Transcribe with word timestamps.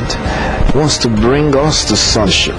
God 0.00 0.74
wants 0.74 0.98
to 0.98 1.08
bring 1.08 1.54
us 1.56 1.84
to 1.86 1.96
sonship. 1.96 2.56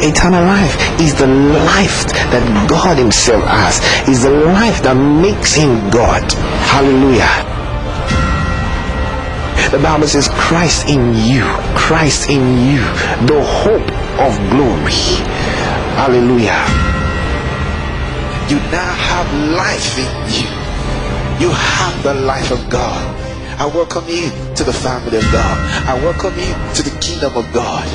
Eternal 0.00 0.44
life 0.44 1.00
is 1.00 1.14
the 1.14 1.26
life 1.26 2.06
that 2.30 2.66
God 2.68 2.98
Himself 2.98 3.42
has, 3.44 3.80
is 4.08 4.24
the 4.24 4.30
life 4.30 4.82
that 4.82 4.94
makes 4.94 5.54
Him 5.54 5.90
God. 5.90 6.30
Hallelujah. 6.68 7.50
The 9.70 9.82
Bible 9.82 10.06
says, 10.06 10.28
Christ 10.28 10.88
in 10.88 11.14
you, 11.14 11.44
Christ 11.74 12.28
in 12.28 12.66
you, 12.66 12.80
the 13.26 13.42
hope 13.42 13.90
of 14.20 14.38
glory. 14.50 14.92
Hallelujah. 15.96 16.93
You 18.46 18.56
now 18.70 18.92
have 18.92 19.26
life 19.56 19.96
in 19.96 20.12
you. 20.36 20.50
You 21.40 21.50
have 21.50 22.02
the 22.02 22.12
life 22.12 22.50
of 22.50 22.68
God. 22.68 23.00
I 23.58 23.66
welcome 23.66 24.04
you 24.06 24.28
to 24.56 24.64
the 24.64 24.72
family 24.72 25.16
of 25.16 25.24
God. 25.32 25.88
I 25.88 25.94
welcome 26.04 26.38
you 26.38 26.52
to 26.74 26.82
the 26.82 26.94
kingdom 27.00 27.36
of 27.36 27.50
God. 27.54 27.88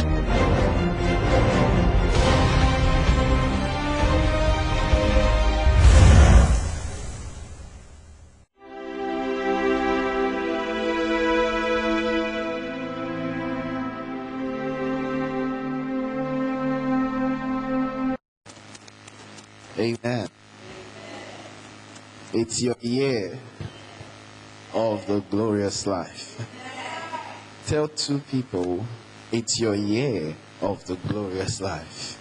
Amen. 19.78 20.39
It's 22.32 22.62
your 22.62 22.76
year 22.80 23.40
of 24.72 25.08
the 25.08 25.22
glorious 25.32 25.88
life. 25.88 26.40
Tell 27.66 27.88
two 27.88 28.20
people 28.30 28.86
it's 29.32 29.60
your 29.60 29.74
year 29.74 30.36
of 30.62 30.86
the 30.86 30.96
glorious 30.96 31.60
life. 31.60 32.18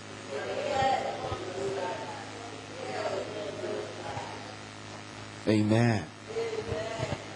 Amen. 5.47 6.05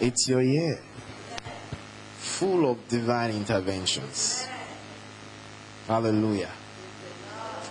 It's 0.00 0.27
your 0.27 0.41
year 0.41 0.81
full 2.17 2.70
of 2.70 2.89
divine 2.89 3.33
interventions. 3.33 4.47
Hallelujah. 5.87 6.50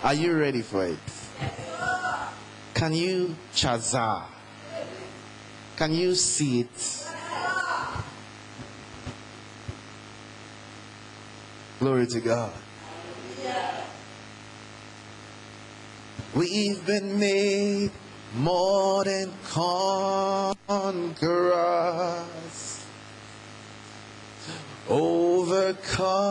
Are 0.04 0.14
you 0.14 0.38
ready 0.38 0.62
for 0.62 0.86
it? 0.86 0.98
Can 2.74 2.94
you 2.94 3.34
chaza? 3.52 4.26
Can 5.82 5.90
you 5.96 6.14
see 6.14 6.60
it? 6.60 7.10
Glory 11.80 12.06
to 12.06 12.20
God. 12.20 12.52
We've 16.36 16.86
been 16.86 17.18
made 17.18 17.90
more 18.36 19.02
than 19.02 19.32
conquerors, 19.42 21.16
overcomers 24.88 26.30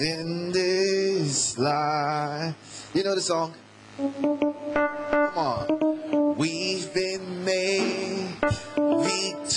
in 0.00 0.50
this 0.50 1.58
life. 1.58 2.90
You 2.94 3.04
know 3.04 3.14
the 3.16 3.20
song? 3.20 3.54
Come 3.98 5.36
on. 5.36 6.01
We've 6.36 6.92
been 6.94 7.44
made 7.44 8.36
victorious 8.40 9.52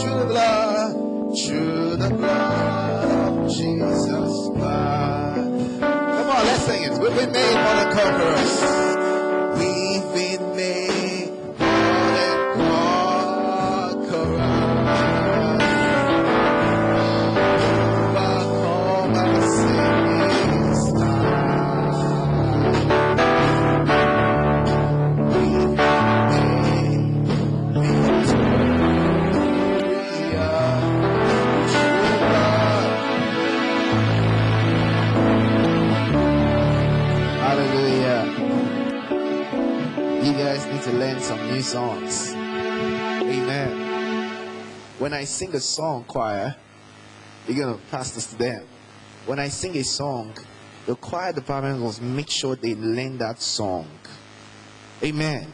through 0.00 0.18
the 0.18 0.26
blood, 0.26 0.92
through 1.36 1.96
the 1.96 2.08
blood 2.08 3.44
of 3.44 3.50
Jesus 3.54 4.48
Christ. 4.54 5.80
Come 5.80 6.30
on, 6.30 6.46
let's 6.46 6.62
sing 6.62 6.84
it. 6.84 6.92
We've 6.92 7.14
been 7.14 7.32
made 7.32 7.54
more 7.54 7.74
than 7.74 7.92
conquerors. 7.92 8.85
New 41.56 41.62
songs. 41.62 42.34
Amen. 42.34 43.72
When 44.98 45.14
I 45.14 45.24
sing 45.24 45.54
a 45.54 45.60
song, 45.60 46.04
choir, 46.04 46.54
you're 47.48 47.56
going 47.56 47.78
to 47.78 47.86
pass 47.86 48.10
this 48.10 48.26
to 48.26 48.36
them. 48.36 48.66
When 49.24 49.38
I 49.38 49.48
sing 49.48 49.74
a 49.78 49.82
song, 49.82 50.34
the 50.84 50.94
choir 50.96 51.32
department 51.32 51.80
must 51.80 52.02
make 52.02 52.28
sure 52.28 52.56
they 52.56 52.74
learn 52.74 53.16
that 53.18 53.40
song. 53.40 53.88
Amen. 55.02 55.50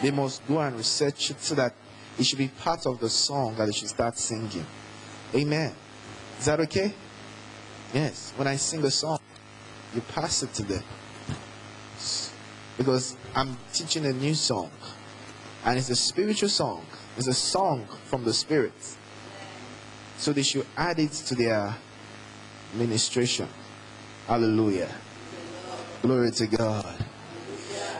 They 0.00 0.12
must 0.12 0.46
go 0.46 0.60
and 0.60 0.76
research 0.76 1.32
it 1.32 1.40
so 1.40 1.56
that 1.56 1.74
it 2.16 2.26
should 2.26 2.38
be 2.38 2.48
part 2.48 2.86
of 2.86 3.00
the 3.00 3.10
song 3.10 3.56
that 3.56 3.66
they 3.66 3.72
should 3.72 3.88
start 3.88 4.16
singing. 4.18 4.66
Amen. 5.34 5.74
Is 6.38 6.44
that 6.44 6.60
okay? 6.60 6.94
Yes. 7.92 8.32
When 8.36 8.46
I 8.46 8.54
sing 8.54 8.84
a 8.84 8.90
song, 8.90 9.18
you 9.96 10.00
pass 10.02 10.44
it 10.44 10.54
to 10.54 10.62
them 10.62 10.84
because 12.80 13.14
I'm 13.34 13.58
teaching 13.74 14.06
a 14.06 14.12
new 14.14 14.34
song, 14.34 14.70
and 15.64 15.78
it's 15.78 15.90
a 15.90 15.96
spiritual 15.96 16.48
song. 16.48 16.84
It's 17.16 17.26
a 17.26 17.34
song 17.34 17.86
from 18.04 18.24
the 18.24 18.32
Spirit, 18.32 18.72
so 20.16 20.32
they 20.32 20.42
should 20.42 20.66
add 20.76 20.98
it 20.98 21.12
to 21.12 21.34
their 21.34 21.74
ministration. 22.74 23.48
Hallelujah! 24.26 24.90
Glory 26.02 26.30
to 26.32 26.46
God. 26.46 27.04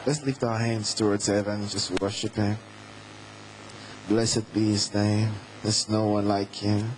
Let's 0.06 0.22
lift 0.22 0.42
our 0.44 0.58
hands 0.58 0.94
towards 0.94 1.26
heaven 1.26 1.60
and 1.60 1.70
just 1.70 2.00
worship 2.00 2.34
Him. 2.34 2.56
Blessed 4.08 4.52
be 4.54 4.70
His 4.70 4.92
name. 4.94 5.30
There's 5.62 5.88
no 5.88 6.06
one 6.06 6.26
like 6.26 6.54
Him. 6.54 6.90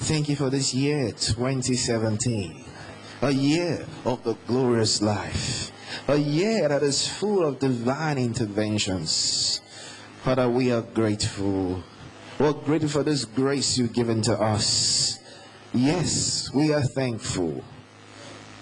Thank 0.00 0.28
you 0.28 0.36
for 0.36 0.50
this 0.50 0.74
year, 0.74 1.12
2017 1.12 2.66
a 3.22 3.30
year 3.30 3.86
of 4.04 4.22
the 4.24 4.34
glorious 4.46 5.00
life, 5.00 5.72
a 6.08 6.16
year 6.16 6.68
that 6.68 6.82
is 6.82 7.08
full 7.08 7.44
of 7.44 7.58
divine 7.58 8.18
interventions. 8.18 9.60
Father, 10.26 10.48
we 10.48 10.72
are 10.72 10.82
grateful. 10.82 11.84
We're 12.40 12.52
grateful 12.52 12.88
for 12.88 13.02
this 13.04 13.24
grace 13.24 13.78
you've 13.78 13.92
given 13.92 14.22
to 14.22 14.36
us. 14.36 15.20
Yes, 15.72 16.50
we 16.52 16.74
are 16.74 16.82
thankful. 16.82 17.62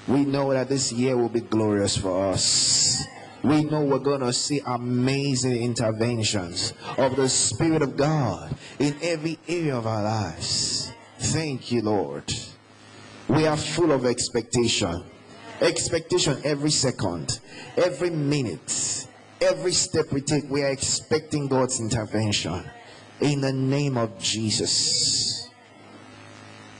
We 0.07 0.27
know 0.27 0.53
that 0.53 0.69
this 0.69 0.93
year 0.93 1.17
will 1.17 1.31
be 1.31 1.41
glorious 1.41 1.97
for 1.97 2.33
us. 2.33 3.03
We 3.43 3.65
know 3.65 3.83
we're 3.83 3.99
going 3.99 4.21
to 4.21 4.35
see 4.35 4.61
amazing 4.67 5.57
interventions 5.57 6.75
of 6.99 7.17
the 7.17 7.31
Spirit 7.31 7.81
of 7.81 7.97
God 7.97 8.55
in 8.79 8.94
every 9.00 9.38
area 9.49 9.75
of 9.75 9.87
our 9.87 10.03
lives. 10.03 10.93
Thank 11.19 11.73
you, 11.73 11.81
Lord. 11.81 12.31
We 13.27 13.47
are 13.47 13.56
full 13.56 13.91
of 13.91 14.05
expectation. 14.05 15.03
Expectation 15.62 16.43
every 16.44 16.71
second, 16.71 17.41
every 17.79 18.11
minute, 18.11 19.04
every 19.44 19.73
step 19.73 20.11
we 20.11 20.20
take, 20.20 20.49
we 20.49 20.62
are 20.62 20.70
expecting 20.70 21.46
God's 21.46 21.79
intervention. 21.79 22.64
In 23.20 23.41
the 23.41 23.52
name 23.52 23.96
of 23.96 24.19
Jesus. 24.19 25.49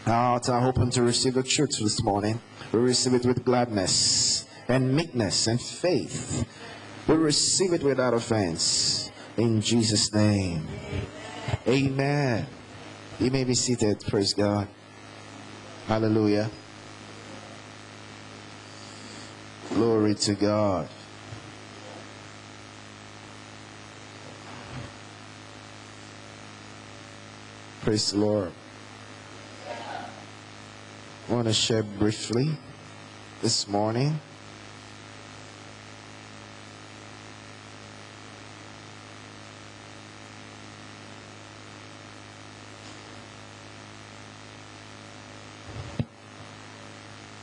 Ah, 0.07 0.11
Our 0.11 0.25
hearts 0.31 0.49
are 0.49 0.67
open 0.67 0.91
to 0.91 1.03
receive 1.03 1.35
the 1.35 1.43
truth 1.43 1.79
this 1.81 2.03
morning. 2.03 2.41
We 2.73 2.81
receive 2.81 3.15
it 3.15 3.25
with 3.25 3.45
gladness 3.45 4.47
and 4.69 4.95
meekness 4.95 5.47
and 5.47 5.61
faith. 5.61 6.47
We 7.07 7.15
receive 7.15 7.73
it 7.73 7.83
without 7.83 8.15
offense. 8.15 9.11
In 9.37 9.61
Jesus' 9.61 10.13
name. 10.13 10.67
Amen. 11.69 12.47
You 13.21 13.31
may 13.31 13.45
be 13.45 13.55
seated. 13.55 14.01
Praise 14.09 14.33
God. 14.33 14.69
Hallelujah. 15.87 16.51
Glory 19.71 20.15
to 20.15 20.35
God. 20.35 20.89
Praise 27.85 28.13
the 28.13 28.19
Lord. 28.19 28.51
I 31.29 31.33
want 31.35 31.47
to 31.49 31.53
share 31.53 31.83
briefly 31.83 32.49
this 33.43 33.69
morning. 33.69 34.19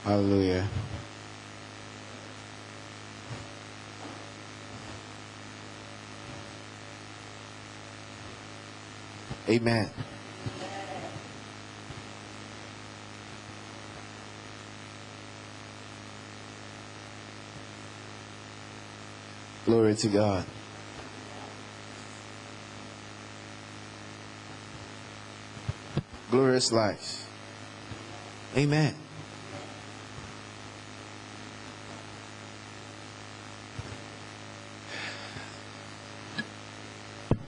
Hallelujah. 0.04 0.68
Amen. 9.48 9.92
Glory 19.66 19.96
to 19.96 20.08
God. 20.08 20.46
Glorious 26.32 26.72
life. 26.72 27.30
Amen. 28.58 28.96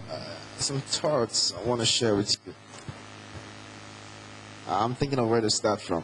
Uh, 0.10 0.19
some 0.57 0.81
thoughts 0.81 1.54
I 1.57 1.63
want 1.68 1.80
to 1.81 1.86
share 1.86 2.15
with 2.15 2.36
you. 2.45 2.54
I'm 4.68 4.94
thinking 4.95 5.18
of 5.18 5.27
where 5.27 5.42
to 5.42 5.50
start 5.50 5.81
from. 5.81 6.04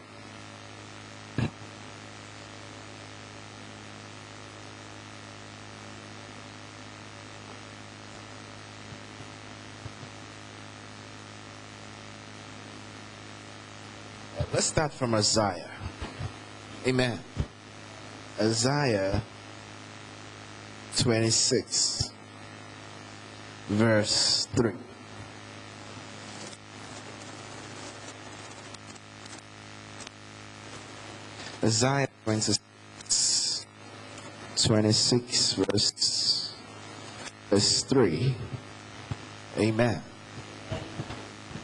Let's 14.51 14.68
start 14.79 14.93
from 14.93 15.13
Isaiah. 15.13 15.69
Amen. 16.87 17.19
Isaiah 18.39 19.21
26, 20.97 22.11
verse 23.67 24.47
3. 24.55 24.71
Isaiah 31.61 32.07
26, 32.23 33.65
26 34.63 35.53
verse, 35.55 36.53
verse 37.49 37.83
3. 37.83 38.33
Amen. 39.57 40.01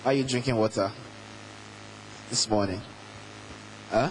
Are 0.03 0.11
you 0.11 0.25
drinking 0.25 0.57
water 0.57 0.91
this 2.29 2.49
morning? 2.49 2.81
Huh? 3.95 4.09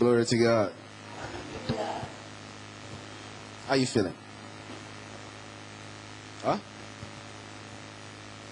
Glory 0.00 0.26
to 0.26 0.38
God. 0.38 0.72
How 3.68 3.74
you 3.74 3.86
feeling? 3.86 4.14
Huh? 6.42 6.58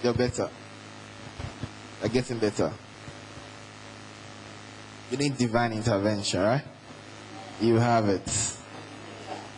You're 0.01 0.13
better. 0.13 0.49
You're 1.99 2.09
getting 2.09 2.39
better. 2.39 2.71
You 5.11 5.17
need 5.17 5.37
divine 5.37 5.73
intervention, 5.73 6.39
right? 6.39 6.63
You 7.59 7.75
have 7.75 8.07
it. 8.07 8.55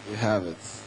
You 0.09 0.15
have 0.15 0.47
it. 0.47 0.82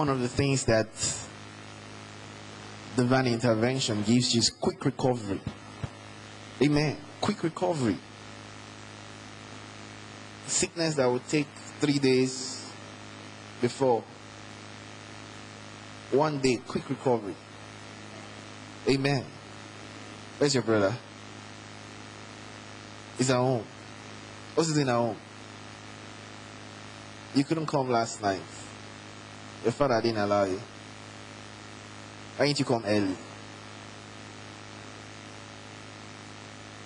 One 0.00 0.08
of 0.08 0.20
the 0.20 0.28
things 0.28 0.64
that 0.64 0.88
divine 2.96 3.26
intervention 3.26 4.02
gives 4.02 4.34
you 4.34 4.38
is 4.38 4.48
quick 4.48 4.82
recovery. 4.82 5.38
Amen. 6.62 6.96
Quick 7.20 7.42
recovery. 7.42 7.98
Sickness 10.46 10.94
that 10.94 11.04
would 11.04 11.28
take 11.28 11.48
three 11.80 11.98
days 11.98 12.66
before. 13.60 14.02
One 16.12 16.38
day, 16.38 16.62
quick 16.66 16.88
recovery. 16.88 17.36
Amen. 18.88 19.26
Where's 20.38 20.54
your 20.54 20.62
brother? 20.62 20.94
He's 23.18 23.28
at 23.28 23.36
home. 23.36 23.64
What's 24.54 24.70
he 24.70 24.76
doing 24.76 24.88
at 24.88 24.94
home? 24.94 25.16
You 27.34 27.44
couldn't 27.44 27.66
come 27.66 27.90
last 27.90 28.22
night. 28.22 28.40
Your 29.62 29.72
father 29.72 30.00
didn't 30.00 30.18
allow 30.18 30.44
you. 30.44 30.60
Why 32.36 32.46
didn't 32.46 32.58
you 32.58 32.64
come 32.64 32.84
early? 32.86 33.16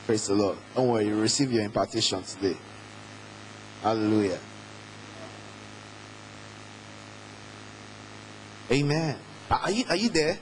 Praise 0.07 0.27
the 0.27 0.35
Lord. 0.35 0.59
Don't 0.75 0.89
worry, 0.89 1.07
you 1.07 1.21
receive 1.21 1.53
your 1.53 1.63
impartation 1.65 2.23
today. 2.23 2.57
Hallelujah. 3.83 4.39
Amen. 8.71 9.17
Are 9.51 9.71
you 9.71 9.85
are 9.89 9.97
you 9.97 10.09
there? 10.09 10.39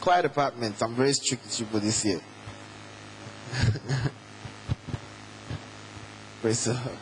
Quiet 0.00 0.24
apartment. 0.24 0.82
I'm 0.82 0.94
very 0.94 1.12
strict 1.12 1.44
with 1.44 1.60
you 1.60 1.66
for 1.66 1.78
this 1.80 2.04
year. 2.04 2.20
Praise 6.40 6.64
the 6.64 6.74
Lord. 6.74 6.98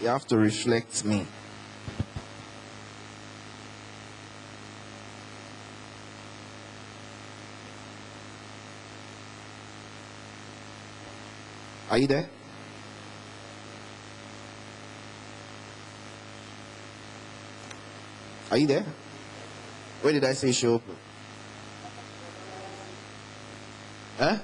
You 0.00 0.08
have 0.08 0.26
to 0.28 0.38
reflect 0.38 1.04
me. 1.04 1.26
Are 11.90 11.98
you 11.98 12.06
there? 12.06 12.28
Are 18.50 18.58
you 18.58 18.66
there? 18.66 18.84
Where 20.02 20.12
did 20.12 20.24
I 20.24 20.32
say 20.32 20.52
show 20.52 20.74
open? 20.74 20.96
Huh? 24.18 24.38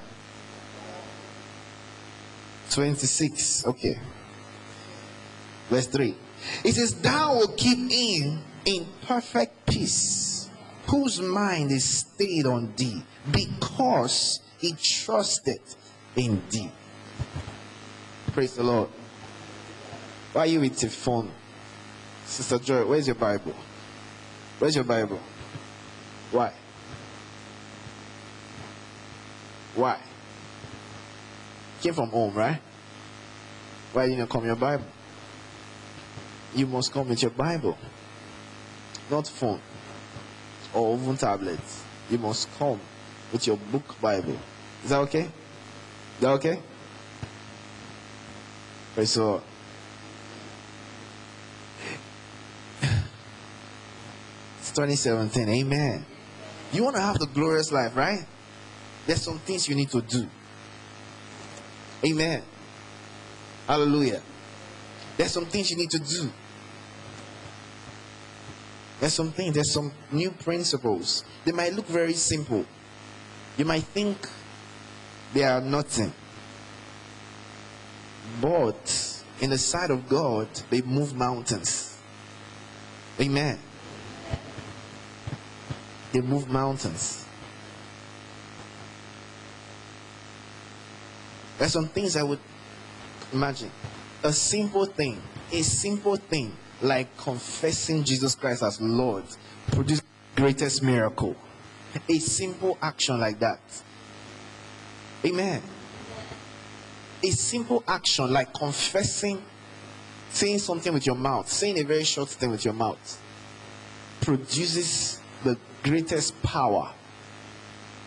26. 2.70 3.66
Okay. 3.66 3.99
Verse 5.68 5.87
3. 5.87 6.14
It 6.64 6.75
says, 6.75 6.94
Thou 7.00 7.35
will 7.37 7.54
keep 7.56 7.90
him 7.90 8.40
in 8.64 8.87
perfect 9.06 9.66
peace, 9.66 10.49
whose 10.87 11.21
mind 11.21 11.71
is 11.71 11.99
stayed 11.99 12.47
on 12.47 12.73
thee, 12.76 13.02
because 13.30 14.40
he 14.59 14.73
trusted 14.73 15.61
in 16.16 16.42
thee. 16.50 16.71
Praise 18.33 18.54
the 18.54 18.62
Lord. 18.62 18.88
Why 20.33 20.42
are 20.42 20.47
you 20.47 20.61
with 20.61 20.83
your 20.83 20.90
phone? 20.90 21.30
Sister 22.26 22.59
Joy, 22.59 22.87
where's 22.87 23.06
your 23.06 23.14
Bible? 23.14 23.54
Where's 24.59 24.75
your 24.75 24.85
Bible? 24.85 25.21
Why? 26.33 26.52
Why? 29.75 30.00
Came 31.83 31.94
from 31.94 32.09
home, 32.11 32.35
right? 32.35 32.61
Why 33.92 34.06
didn't 34.06 34.18
you 34.18 34.26
come 34.26 34.44
your 34.44 34.56
Bible? 34.56 34.87
You 36.54 36.66
must 36.66 36.92
come 36.92 37.08
with 37.08 37.20
your 37.20 37.32
Bible, 37.32 37.76
not 39.11 39.26
phone 39.26 39.61
or 40.73 40.96
even 40.96 41.16
tablet. 41.16 41.61
You 42.11 42.18
must 42.18 42.49
come 42.58 42.80
with 43.32 43.46
your 43.46 43.56
book 43.56 44.00
Bible. 44.00 44.38
Is 44.84 44.90
that 44.90 44.99
okay? 45.00 45.23
Is 45.23 46.20
that 46.20 46.30
okay? 46.30 46.61
Praise 48.94 49.11
so 49.11 49.42
it's 54.61 54.70
2017. 54.70 55.49
Amen. 55.49 56.04
You 56.73 56.84
want 56.84 56.96
to 56.96 57.02
have 57.02 57.18
the 57.18 57.26
glorious 57.26 57.73
life, 57.73 57.96
right? 57.96 58.25
There's 59.06 59.23
some 59.23 59.38
things 59.40 59.68
you 59.68 59.75
need 59.75 59.90
to 59.90 60.00
do. 60.02 60.28
Amen. 62.04 62.42
Hallelujah. 63.66 64.23
There's 65.16 65.32
some 65.32 65.46
things 65.46 65.70
you 65.70 65.76
need 65.76 65.90
to 65.90 65.99
do. 65.99 66.30
There's 69.00 69.14
some 69.14 69.32
things, 69.32 69.54
there's 69.54 69.72
some 69.72 69.92
new 70.12 70.30
principles. 70.30 71.24
They 71.44 71.52
might 71.52 71.74
look 71.74 71.86
very 71.86 72.14
simple. 72.14 72.64
You 73.56 73.64
might 73.64 73.84
think 73.84 74.28
they 75.32 75.44
are 75.44 75.60
nothing. 75.60 76.12
But 78.40 79.22
in 79.40 79.50
the 79.50 79.58
sight 79.58 79.90
of 79.90 80.08
God, 80.08 80.48
they 80.70 80.80
move 80.82 81.14
mountains. 81.14 82.00
Amen. 83.20 83.58
they 86.14 86.20
move 86.20 86.48
mountains. 86.48 87.26
There's 91.58 91.72
some 91.72 91.88
things 91.88 92.16
I 92.16 92.22
would 92.22 92.38
imagine. 93.32 93.70
A 94.22 94.32
simple 94.32 94.86
thing, 94.86 95.20
a 95.52 95.62
simple 95.62 96.16
thing 96.16 96.56
like 96.83 97.16
confessing 97.16 98.04
Jesus 98.04 98.35
Christ 98.35 98.62
as 98.62 98.81
Lord 98.81 99.25
produces 99.73 100.04
greatest 100.37 100.83
miracle. 100.83 101.37
A 102.09 102.19
simple 102.19 102.76
action 102.83 103.21
like 103.21 103.38
that. 103.38 103.61
Amen. 105.25 105.62
A 107.23 107.31
simple 107.31 107.83
action 107.87 108.33
like 108.33 108.52
confessing, 108.52 109.43
saying 110.31 110.59
something 110.59 110.93
with 110.93 111.07
your 111.07 111.14
mouth, 111.14 111.49
saying 111.49 111.78
a 111.78 111.85
very 111.85 112.04
short 112.04 112.28
thing 112.28 112.50
with 112.50 112.64
your 112.64 112.75
mouth, 112.75 113.23
produces 114.21 115.21
the 115.45 115.57
greatest 115.83 116.40
power 116.43 116.93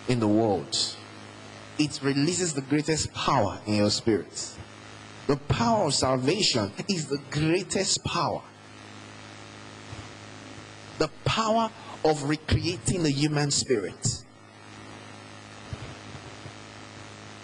in 0.07 0.19
the 0.19 0.27
world. 0.27 0.95
It 1.79 1.99
releases 2.03 2.53
the 2.53 2.61
greatest 2.61 3.13
power 3.13 3.59
in 3.65 3.75
your 3.75 3.89
spirit. 3.89 4.53
The 5.27 5.37
power 5.37 5.85
of 5.85 5.93
salvation 5.93 6.71
is 6.87 7.07
the 7.07 7.19
greatest 7.29 8.03
power. 8.03 8.41
Power 11.37 11.69
of 12.03 12.23
recreating 12.23 13.03
the 13.03 13.11
human 13.11 13.51
spirit. 13.51 14.23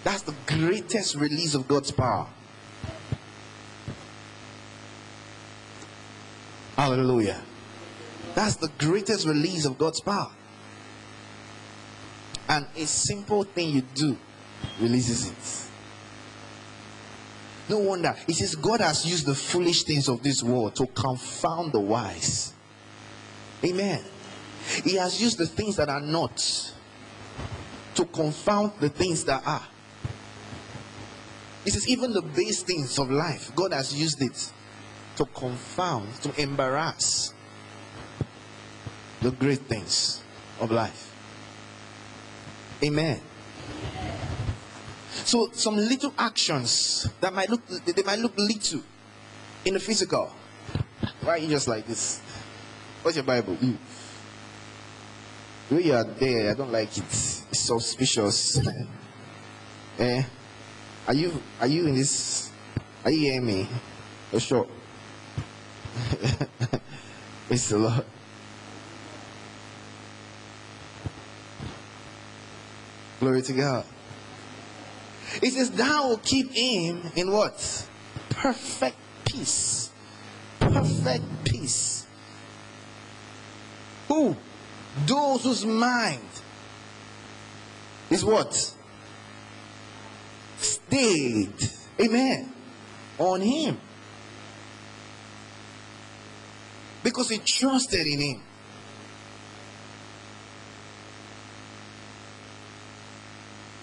That's 0.02 0.22
the 0.22 0.34
greatest 0.48 1.14
release 1.14 1.54
of 1.54 1.68
God's 1.68 1.92
power. 1.92 2.26
Hallelujah. 6.74 7.40
That's 8.34 8.56
the 8.56 8.68
greatest 8.78 9.28
release 9.28 9.64
of 9.64 9.78
God's 9.78 10.00
power. 10.00 10.32
And 12.48 12.66
a 12.76 12.86
simple 12.86 13.44
thing 13.44 13.70
you 13.70 13.82
do 13.94 14.18
releases 14.80 15.28
it. 15.28 15.70
No 17.68 17.78
wonder. 17.78 18.16
It 18.26 18.34
says 18.34 18.56
God 18.56 18.80
has 18.80 19.06
used 19.06 19.26
the 19.26 19.36
foolish 19.36 19.84
things 19.84 20.08
of 20.08 20.20
this 20.24 20.42
world 20.42 20.74
to 20.74 20.88
confound 20.88 21.70
the 21.70 21.78
wise. 21.78 22.53
Amen. 23.64 24.02
He 24.82 24.96
has 24.96 25.20
used 25.20 25.38
the 25.38 25.46
things 25.46 25.76
that 25.76 25.88
are 25.88 26.00
not 26.00 26.72
to 27.94 28.04
confound 28.06 28.72
the 28.80 28.88
things 28.88 29.24
that 29.24 29.46
are. 29.46 29.66
This 31.64 31.76
is 31.76 31.88
even 31.88 32.12
the 32.12 32.22
base 32.22 32.62
things 32.62 32.98
of 32.98 33.10
life, 33.10 33.54
God 33.54 33.72
has 33.72 33.94
used 33.94 34.20
it 34.20 34.52
to 35.16 35.24
confound, 35.26 36.12
to 36.22 36.40
embarrass 36.40 37.32
the 39.22 39.30
great 39.30 39.60
things 39.60 40.22
of 40.60 40.70
life. 40.70 41.12
Amen. 42.82 43.20
So 45.24 45.48
some 45.52 45.76
little 45.76 46.12
actions 46.18 47.08
that 47.20 47.32
might 47.32 47.48
look 47.48 47.66
they 47.66 48.02
might 48.02 48.18
look 48.18 48.36
little 48.36 48.82
in 49.64 49.74
the 49.74 49.80
physical. 49.80 50.30
Why 51.22 51.30
are 51.30 51.38
you 51.38 51.48
just 51.48 51.68
like 51.68 51.86
this? 51.86 52.20
What's 53.04 53.18
your 53.18 53.24
Bible? 53.26 53.54
The 55.68 55.82
you 55.82 55.92
are 55.92 56.04
there, 56.04 56.50
I 56.50 56.54
don't 56.54 56.72
like 56.72 56.96
it. 56.96 57.04
It's 57.04 57.44
suspicious. 57.50 58.58
eh? 59.98 60.22
Are 61.06 61.12
you 61.12 61.42
are 61.60 61.66
you 61.66 61.86
in 61.86 61.96
this? 61.96 62.50
Are 63.04 63.10
you 63.10 63.20
hearing 63.20 63.44
me? 63.44 63.68
For 64.30 64.40
sure. 64.40 64.66
it's 67.50 67.70
a 67.72 67.76
lot. 67.76 68.06
Glory 73.20 73.42
to 73.42 73.52
God. 73.52 73.84
It 75.42 75.52
says, 75.52 75.70
Thou 75.72 76.08
will 76.08 76.18
keep 76.24 76.52
him 76.52 77.02
in 77.16 77.30
what? 77.30 77.86
Perfect 78.30 78.96
peace. 79.26 79.90
Perfect. 80.58 81.24
Who? 84.14 84.36
Those 85.06 85.42
whose 85.42 85.66
mind 85.66 86.22
is 88.10 88.24
what? 88.24 88.54
Stayed. 90.58 91.52
Amen. 92.00 92.52
On 93.18 93.40
him. 93.40 93.80
Because 97.02 97.28
he 97.28 97.38
trusted 97.38 98.06
in 98.06 98.20
him. 98.20 98.42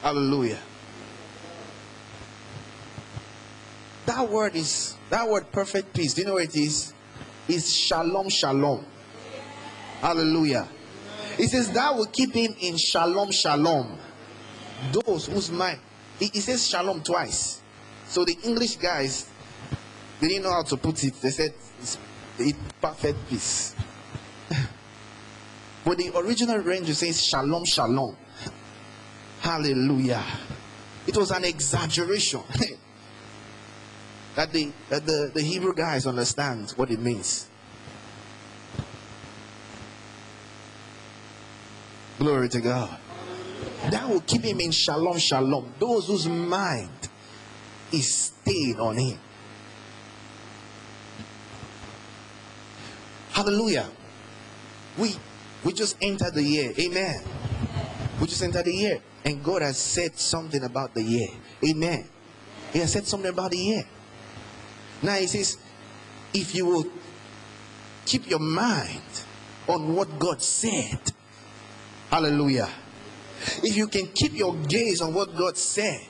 Hallelujah. 0.02 0.60
That 4.06 4.30
word 4.30 4.56
is 4.56 4.96
that 5.10 5.28
word 5.28 5.52
perfect 5.52 5.94
peace. 5.94 6.14
Do 6.14 6.22
you 6.22 6.28
know 6.28 6.34
what 6.36 6.46
it 6.46 6.56
is? 6.56 6.94
It's 7.50 7.70
shalom, 7.70 8.30
shalom. 8.30 8.86
Hallelujah. 10.02 10.68
It 11.38 11.50
says 11.50 11.72
that 11.72 11.96
will 11.96 12.08
keep 12.08 12.34
him 12.34 12.56
in 12.60 12.76
shalom, 12.78 13.32
shalom. 13.32 13.98
Those 14.92 15.28
whose 15.28 15.52
mind. 15.52 15.80
he, 16.20 16.26
it 16.26 16.42
says 16.42 16.68
shalom 16.68 17.04
twice. 17.04 17.62
So 18.08 18.26
the 18.26 18.36
English 18.44 18.78
guys 18.78 19.30
they 20.22 20.28
didn't 20.28 20.44
know 20.44 20.52
how 20.52 20.62
to 20.62 20.78
put 20.78 21.04
it. 21.04 21.16
They 21.20 21.32
said 21.32 21.54
it's, 21.80 21.98
it's 22.38 22.58
perfect 22.80 23.28
peace. 23.28 23.76
but 25.86 25.98
the 25.98 26.12
original 26.16 26.60
range 26.60 26.94
says 26.94 27.26
shalom, 27.26 27.66
shalom. 27.66 28.16
Hallelujah. 29.40 30.24
It 31.08 31.18
was 31.18 31.32
an 31.32 31.44
exaggeration. 31.46 32.42
that 34.36 34.54
the, 34.54 34.72
that 34.90 35.06
the, 35.08 35.32
the 35.34 35.42
Hebrew 35.42 35.74
guys 35.74 36.06
understand 36.06 36.72
what 36.76 36.92
it 36.92 37.00
means. 37.00 37.50
Glory 42.22 42.50
to 42.50 42.62
God. 42.62 43.00
That 43.90 44.08
will 44.08 44.22
keep 44.22 44.44
him 44.44 44.60
in 44.60 44.70
shalom, 44.70 45.18
shalom. 45.18 45.74
Those 45.80 46.06
whose 46.06 46.28
mind 46.28 47.10
is 47.92 48.14
stayed 48.14 48.78
on 48.78 48.96
him. 48.96 49.18
Hallelujah. 53.32 53.90
We 55.00 55.16
we 55.64 55.74
just 55.74 55.98
entered 56.00 56.36
the 56.36 56.44
year. 56.44 56.72
Amen. 56.78 57.24
We 58.22 58.28
just 58.28 58.44
entered 58.44 58.66
the 58.66 58.76
year. 58.76 59.00
And 59.26 59.44
God 59.44 59.64
has 59.64 59.80
said 59.80 60.16
something 60.20 60.64
about 60.64 60.94
the 60.94 61.02
year. 61.02 61.30
Amen. 61.68 62.08
He 62.72 62.78
has 62.78 62.94
said 62.94 63.08
something 63.08 63.32
about 63.32 63.50
the 63.50 63.58
year. 63.58 63.84
Now 65.02 65.16
he 65.16 65.26
says, 65.26 65.58
if 66.36 66.54
you 66.54 66.68
will 66.68 66.86
keep 68.06 68.30
your 68.30 68.38
mind 68.38 69.02
on 69.68 69.96
what 69.96 70.20
God 70.20 70.40
said, 70.44 71.00
hallelujah. 72.12 72.70
If 73.64 73.76
you 73.76 73.88
can 73.88 74.08
keep 74.08 74.34
your 74.34 74.56
gaze 74.56 75.02
on 75.02 75.14
what 75.14 75.36
God 75.36 75.58
said, 75.58 76.02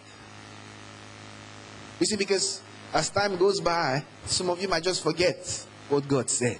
you 2.00 2.06
see, 2.06 2.18
because 2.18 2.62
as 2.94 3.10
time 3.10 3.38
goes 3.38 3.62
by, 3.62 4.04
some 4.26 4.50
of 4.50 4.62
you 4.62 4.68
might 4.68 4.84
just 4.84 5.04
forget 5.04 5.66
what 5.88 6.08
God 6.08 6.30
said. 6.30 6.60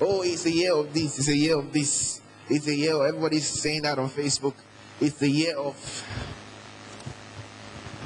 Oh, 0.00 0.22
it's 0.22 0.44
a 0.44 0.50
year 0.50 0.74
of 0.74 0.92
this, 0.92 1.18
it's 1.18 1.28
a 1.28 1.36
year 1.36 1.58
of 1.58 1.72
this, 1.72 2.20
it's 2.50 2.66
a 2.66 2.74
year, 2.74 2.94
of, 2.94 3.06
everybody's 3.06 3.48
saying 3.48 3.82
that 3.82 3.98
on 3.98 4.10
Facebook. 4.10 4.54
It's 5.00 5.16
the 5.16 5.30
year 5.30 5.56
of 5.56 5.76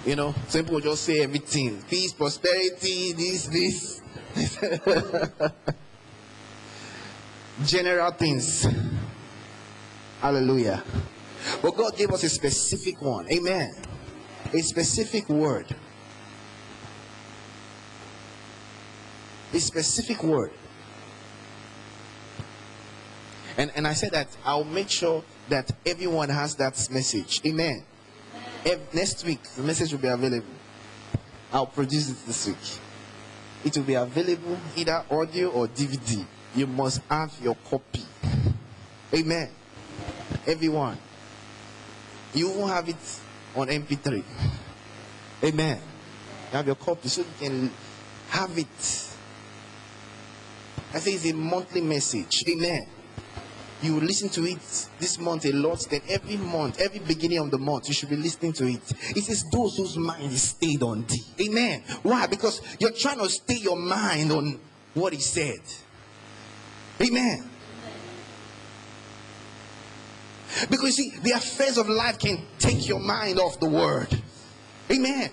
you 0.04 0.16
know, 0.16 0.34
some 0.48 0.64
people 0.64 0.80
just 0.80 1.04
say 1.04 1.20
everything. 1.20 1.82
Peace, 1.82 2.12
prosperity, 2.12 3.12
this, 3.12 3.46
this. 3.46 4.00
General 7.70 8.10
things. 8.12 8.66
Hallelujah. 10.20 10.82
But 11.62 11.76
God 11.76 11.96
gave 11.96 12.10
us 12.10 12.22
a 12.24 12.28
specific 12.28 13.00
one. 13.00 13.30
Amen. 13.32 13.74
A 14.52 14.60
specific 14.60 15.28
word. 15.28 15.74
A 19.52 19.58
specific 19.58 20.22
word. 20.22 20.50
And, 23.56 23.72
and 23.74 23.86
I 23.86 23.94
said 23.94 24.12
that 24.12 24.28
I'll 24.44 24.64
make 24.64 24.90
sure 24.90 25.24
that 25.48 25.70
everyone 25.84 26.28
has 26.28 26.54
that 26.56 26.88
message. 26.90 27.40
Amen. 27.44 27.84
If, 28.64 28.94
next 28.94 29.24
week, 29.24 29.42
the 29.56 29.62
message 29.62 29.92
will 29.92 30.00
be 30.00 30.08
available. 30.08 30.46
I'll 31.52 31.66
produce 31.66 32.10
it 32.10 32.26
this 32.26 32.46
week. 32.46 32.78
It 33.64 33.76
will 33.76 33.84
be 33.84 33.94
available 33.94 34.58
either 34.76 35.04
audio 35.10 35.48
or 35.48 35.66
DVD. 35.66 36.24
You 36.54 36.66
must 36.66 37.00
have 37.10 37.32
your 37.42 37.56
copy. 37.68 38.04
Amen. 39.14 39.50
Everyone. 40.46 40.98
You 42.34 42.50
won't 42.50 42.70
have 42.70 42.88
it 42.88 43.20
on 43.54 43.68
MP3. 43.68 44.22
Amen. 45.44 45.80
You 46.50 46.56
have 46.56 46.66
your 46.66 46.76
copy 46.76 47.08
so 47.08 47.22
you 47.22 47.26
can 47.38 47.70
have 48.28 48.56
it. 48.56 48.66
I 50.92 50.98
say 50.98 51.12
it's 51.12 51.26
a 51.26 51.34
monthly 51.34 51.80
message. 51.80 52.44
Amen. 52.48 52.86
you 53.82 53.98
listen 54.00 54.28
to 54.28 54.44
it 54.46 54.88
this 54.98 55.18
month 55.18 55.46
a 55.46 55.52
lot, 55.52 55.86
then 55.90 56.02
every 56.08 56.36
month, 56.36 56.80
every 56.80 57.00
beginning 57.00 57.38
of 57.38 57.50
the 57.50 57.58
month, 57.58 57.88
you 57.88 57.94
should 57.94 58.10
be 58.10 58.16
listening 58.16 58.52
to 58.52 58.66
it. 58.66 58.82
It 59.16 59.24
says, 59.24 59.44
Those 59.50 59.76
whose 59.76 59.96
mind 59.96 60.32
is 60.32 60.42
stayed 60.42 60.82
on 60.82 61.04
thee. 61.06 61.48
Amen. 61.48 61.82
Why? 62.02 62.26
Because 62.26 62.60
you're 62.78 62.92
trying 62.92 63.18
to 63.18 63.28
stay 63.28 63.56
your 63.56 63.76
mind 63.76 64.32
on 64.32 64.60
what 64.94 65.12
he 65.12 65.20
said. 65.20 65.60
Amen. 67.00 67.49
Because 70.68 70.98
you 70.98 71.10
see, 71.10 71.18
the 71.22 71.32
affairs 71.32 71.78
of 71.78 71.88
life 71.88 72.18
can 72.18 72.44
take 72.58 72.88
your 72.88 73.00
mind 73.00 73.38
off 73.38 73.60
the 73.60 73.68
word. 73.68 74.08
Amen. 74.90 75.30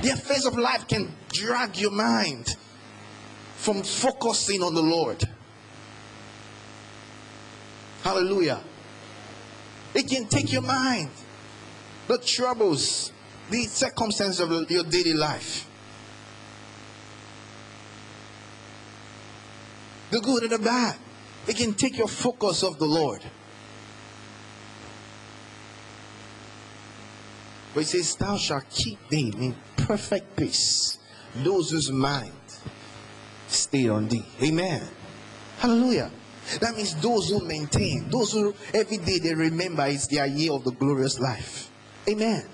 The 0.00 0.10
affairs 0.10 0.46
of 0.46 0.56
life 0.56 0.88
can 0.88 1.12
drag 1.32 1.76
your 1.76 1.90
mind 1.90 2.56
from 3.56 3.82
focusing 3.82 4.62
on 4.62 4.74
the 4.74 4.82
Lord. 4.82 5.22
Hallelujah. 8.02 8.60
It 9.94 10.08
can 10.08 10.26
take 10.26 10.52
your 10.52 10.62
mind, 10.62 11.10
the 12.08 12.18
troubles, 12.18 13.12
the 13.50 13.64
circumstances 13.64 14.40
of 14.40 14.70
your 14.70 14.84
daily 14.84 15.12
life, 15.12 15.68
the 20.10 20.20
good 20.20 20.44
and 20.44 20.52
the 20.52 20.58
bad. 20.58 20.96
It 21.46 21.56
can 21.56 21.74
take 21.74 21.98
your 21.98 22.08
focus 22.08 22.62
of 22.62 22.78
the 22.78 22.86
Lord. 22.86 23.22
But 27.74 27.80
it 27.84 27.86
says, 27.86 28.14
Thou 28.16 28.36
shalt 28.36 28.68
keep 28.70 28.98
them 29.08 29.32
in 29.40 29.56
perfect 29.76 30.36
peace, 30.36 30.98
those 31.36 31.70
whose 31.70 31.90
mind 31.90 32.32
stay 33.48 33.88
on 33.88 34.08
thee. 34.08 34.24
Amen. 34.42 34.86
Hallelujah. 35.58 36.10
That 36.60 36.74
means 36.74 36.94
those 36.96 37.30
who 37.30 37.46
maintain, 37.46 38.08
those 38.10 38.32
who 38.32 38.54
every 38.74 38.98
day 38.98 39.18
they 39.18 39.34
remember 39.34 39.86
it's 39.86 40.08
their 40.08 40.26
year 40.26 40.52
of 40.52 40.64
the 40.64 40.72
glorious 40.72 41.18
life. 41.20 41.70
Amen. 42.08 42.44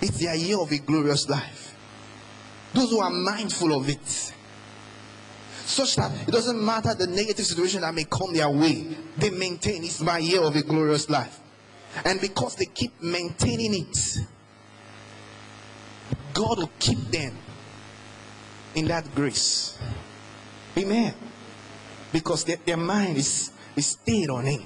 It's 0.00 0.18
their 0.18 0.34
year 0.34 0.58
of 0.58 0.72
a 0.72 0.78
glorious 0.78 1.28
life. 1.28 1.76
Those 2.72 2.90
who 2.90 3.00
are 3.00 3.10
mindful 3.10 3.78
of 3.78 3.88
it. 3.88 4.32
Such 5.66 5.96
that 5.96 6.28
it 6.28 6.32
doesn't 6.32 6.64
matter 6.64 6.94
the 6.94 7.06
negative 7.06 7.44
situation 7.44 7.82
that 7.82 7.94
may 7.94 8.04
come 8.04 8.32
their 8.32 8.50
way, 8.50 8.96
they 9.18 9.30
maintain 9.30 9.84
it's 9.84 10.00
my 10.00 10.18
year 10.18 10.40
of 10.40 10.56
a 10.56 10.62
glorious 10.62 11.08
life. 11.08 11.38
And 12.04 12.20
because 12.20 12.56
they 12.56 12.66
keep 12.66 13.00
maintaining 13.02 13.74
it, 13.74 13.96
God 16.32 16.58
will 16.58 16.70
keep 16.78 16.98
them 16.98 17.36
in 18.74 18.86
that 18.86 19.14
grace. 19.14 19.78
Amen. 20.76 21.14
Because 22.12 22.44
their, 22.44 22.56
their 22.56 22.76
mind 22.76 23.16
is, 23.16 23.52
is 23.76 23.86
stayed 23.86 24.30
on 24.30 24.44
Him. 24.46 24.62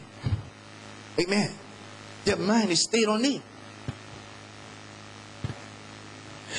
Amen. 1.21 1.51
Their 2.25 2.37
mind 2.37 2.71
is 2.71 2.85
stayed 2.85 3.09
on 3.09 3.23
Him. 3.23 3.43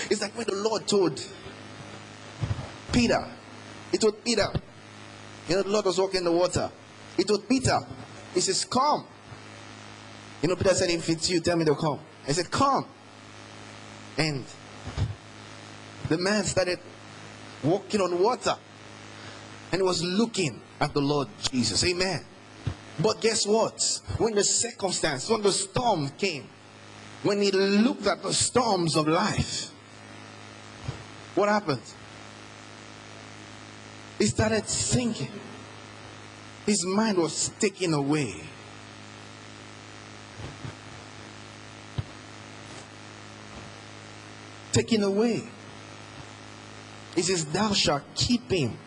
It's 0.10 0.22
like 0.22 0.38
when 0.38 0.46
the 0.48 0.56
Lord 0.56 0.88
told 0.88 1.24
Peter, 2.92 3.26
He 3.92 3.98
told 3.98 4.24
Peter, 4.24 4.48
you 5.48 5.56
know, 5.56 5.62
the 5.62 5.70
Lord 5.70 5.86
was 5.86 6.00
walking 6.00 6.20
in 6.20 6.26
the 6.26 6.32
water. 6.32 6.70
He 7.18 7.24
told 7.24 7.48
Peter, 7.48 7.80
He 8.34 8.42
says, 8.42 8.66
Come. 8.66 9.06
You 10.42 10.50
know, 10.50 10.56
Peter 10.56 10.74
said, 10.74 10.90
If 10.90 11.10
it's 11.10 11.30
you, 11.30 11.40
tell 11.40 11.56
me 11.56 11.66
to 11.66 11.76
come. 11.76 12.00
I 12.28 12.32
said, 12.32 12.50
Come. 12.52 12.86
And 14.18 14.46
the 16.10 16.18
man 16.18 16.44
started 16.44 16.80
walking 17.64 18.02
on 18.02 18.22
water 18.22 18.56
and 19.72 19.82
was 19.82 20.04
looking 20.04 20.62
at 20.80 20.94
the 20.94 21.02
Lord 21.02 21.28
Jesus. 21.52 21.84
Amen. 21.84 22.24
But 23.00 23.22
guess 23.22 23.46
what? 23.46 23.82
When 24.18 24.36
the 24.36 24.44
circumstance, 24.44 25.30
when 25.30 25.42
the 25.42 25.52
storm 25.52 26.10
came, 26.18 26.48
when 27.24 27.42
he 27.42 27.52
looked 27.52 28.08
at 28.08 28.22
the 28.22 28.34
storms 28.34 28.96
of 28.96 29.08
life, 29.08 29.72
what 31.34 31.50
happened? 31.50 31.82
He 34.18 34.26
started 34.28 34.68
sinking. 34.68 35.32
His 36.66 36.86
mind 36.86 37.18
was 37.18 37.50
taken 37.60 37.94
away. 37.94 38.42
Taken 44.72 45.04
away. 45.04 45.44
He 47.16 47.22
says, 47.22 47.46
Thou 47.46 47.74
shalt 47.74 48.04
keep 48.14 48.52
him 48.52 48.78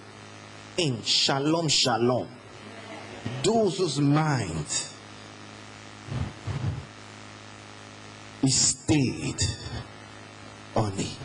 in 0.77 1.03
shalom, 1.03 1.69
shalom. 1.69 2.29
Those 3.43 3.79
whose 3.79 4.01
mind 4.01 4.67
is 8.43 8.55
stayed 8.55 9.43
on 10.77 10.95
thee. 10.97 11.17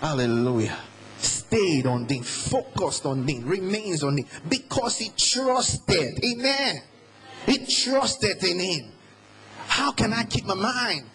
Hallelujah. 0.00 0.78
Stayed 1.18 1.86
on 1.86 2.06
thee, 2.06 2.20
focused 2.20 3.04
on 3.06 3.26
thee, 3.26 3.40
remains 3.42 4.04
on 4.04 4.14
thee 4.16 4.26
because 4.48 4.98
he 4.98 5.10
trusted. 5.16 6.22
Amen. 6.24 6.82
He 7.46 7.66
trusted 7.66 8.44
in 8.44 8.60
him. 8.60 8.92
How 9.66 9.92
can 9.92 10.12
I 10.12 10.24
keep 10.24 10.44
my 10.44 10.54
mind? 10.54 11.06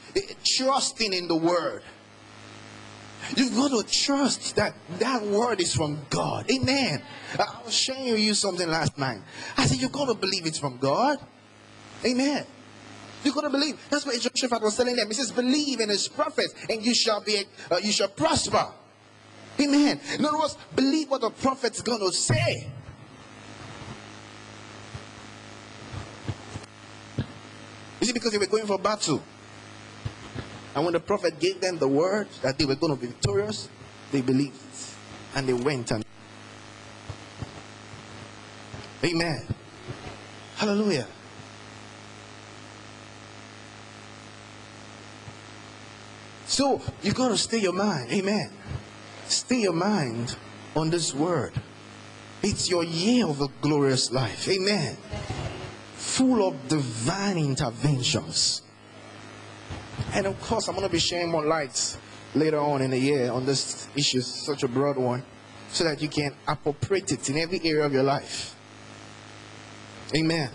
Trusting 0.44 1.14
in 1.14 1.28
the 1.28 1.36
word. 1.36 1.84
You've 3.36 3.56
got 3.56 3.70
to 3.70 3.84
trust 3.92 4.56
that 4.58 4.76
that 5.00 5.24
word 5.24 5.60
is 5.60 5.74
from 5.74 6.00
God. 6.10 6.50
Amen. 6.52 7.02
I 7.40 7.62
was 7.66 7.74
sharing 7.74 8.12
with 8.12 8.20
you 8.20 8.34
something 8.34 8.68
last 8.68 8.98
night. 8.98 9.22
I 9.58 9.66
said, 9.66 9.80
You've 9.80 9.92
got 9.92 10.06
to 10.06 10.14
believe 10.14 10.46
it's 10.46 10.60
from 10.60 10.78
God. 10.78 11.18
Amen. 12.06 12.46
You've 13.24 13.34
got 13.34 13.42
to 13.42 13.50
believe. 13.50 13.80
That's 13.90 14.06
what 14.06 14.20
Jehoshaphat 14.20 14.62
was 14.62 14.76
telling 14.76 14.96
them. 14.96 15.08
He 15.08 15.14
says, 15.14 15.32
Believe 15.32 15.80
in 15.80 15.90
his 15.90 16.08
prophets, 16.08 16.54
and 16.70 16.86
you 16.86 16.94
shall 16.94 17.22
be, 17.22 17.44
uh, 17.72 17.78
you 17.82 17.92
shall 17.92 18.10
prosper. 18.10 18.68
Amen. 19.60 20.00
In 20.18 20.26
other 20.26 20.38
words, 20.38 20.58
believe 20.76 21.10
what 21.10 21.22
the 21.22 21.30
prophet's 21.30 21.82
going 21.82 22.00
to 22.00 22.12
say. 22.12 22.68
Is 28.02 28.10
it 28.10 28.14
because 28.14 28.32
they 28.32 28.38
were 28.38 28.48
going 28.48 28.66
for 28.66 28.78
battle? 28.78 29.24
And 30.76 30.84
when 30.84 30.94
the 30.94 31.00
prophet 31.00 31.40
gave 31.40 31.62
them 31.62 31.78
the 31.78 31.88
word 31.88 32.28
that 32.42 32.58
they 32.58 32.66
were 32.66 32.76
going 32.76 32.96
to 32.96 33.00
be 33.00 33.08
victorious, 33.08 33.70
they 34.12 34.22
believed. 34.22 34.60
And 35.36 35.48
they 35.48 35.54
went 35.54 35.92
and. 35.92 36.04
Amen. 39.04 39.46
Hallelujah. 40.56 41.08
So 46.46 46.82
you 47.02 47.14
got 47.14 47.30
to 47.30 47.38
stay 47.38 47.60
your 47.60 47.74
mind. 47.74 48.12
Amen. 48.12 48.52
Stay 49.28 49.62
your 49.62 49.74
mind 49.74 50.36
on 50.76 50.90
this 50.90 51.14
word. 51.14 51.54
It's 52.42 52.70
your 52.70 52.84
year 52.84 53.28
of 53.28 53.42
a 53.42 53.48
glorious 53.62 54.12
life. 54.12 54.48
Amen. 54.48 54.98
Full 55.96 56.48
of 56.48 56.68
divine 56.68 57.38
interventions. 57.38 58.62
And 60.14 60.28
of 60.28 60.40
course, 60.42 60.68
I'm 60.68 60.76
going 60.76 60.88
to 60.88 60.92
be 60.92 61.00
sharing 61.00 61.32
more 61.32 61.44
lights 61.44 61.98
later 62.36 62.60
on 62.60 62.82
in 62.82 62.92
the 62.92 62.98
year 62.98 63.32
on 63.32 63.46
this 63.46 63.88
issue, 63.96 64.22
such 64.22 64.64
a 64.64 64.68
broad 64.68 64.98
one, 64.98 65.24
so 65.70 65.84
that 65.86 66.02
you 66.02 66.08
can 66.08 66.36
appropriate 66.48 67.12
it 67.12 67.30
in 67.30 67.38
every 67.38 67.60
area 67.64 67.86
of 67.86 67.94
your 67.94 68.04
life. 68.04 68.56
Amen. 70.16 70.52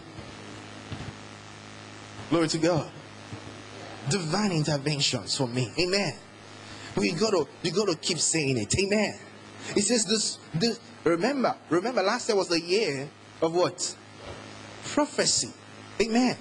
Glory 2.31 2.49
to 2.49 2.59
God. 2.59 2.91
Divine 4.09 4.53
interventions 4.53 5.37
for 5.37 5.49
me. 5.49 5.73
Amen. 5.81 6.13
You 6.97 7.15
gotta 7.17 7.47
you 7.63 7.71
gotta 7.71 7.97
keep 7.97 8.19
saying 8.19 8.59
it. 8.59 8.75
Amen. 8.79 9.19
It 9.77 9.83
says 9.83 10.05
this 10.05 10.39
this 10.55 10.81
remember, 11.05 11.57
remember 11.69 12.03
last 12.03 12.29
year 12.29 12.37
was 12.37 12.49
the 12.49 12.61
year 12.61 13.09
of 13.43 13.55
what? 13.55 13.97
Prophecy. 14.85 15.53
Amen. 16.01 16.37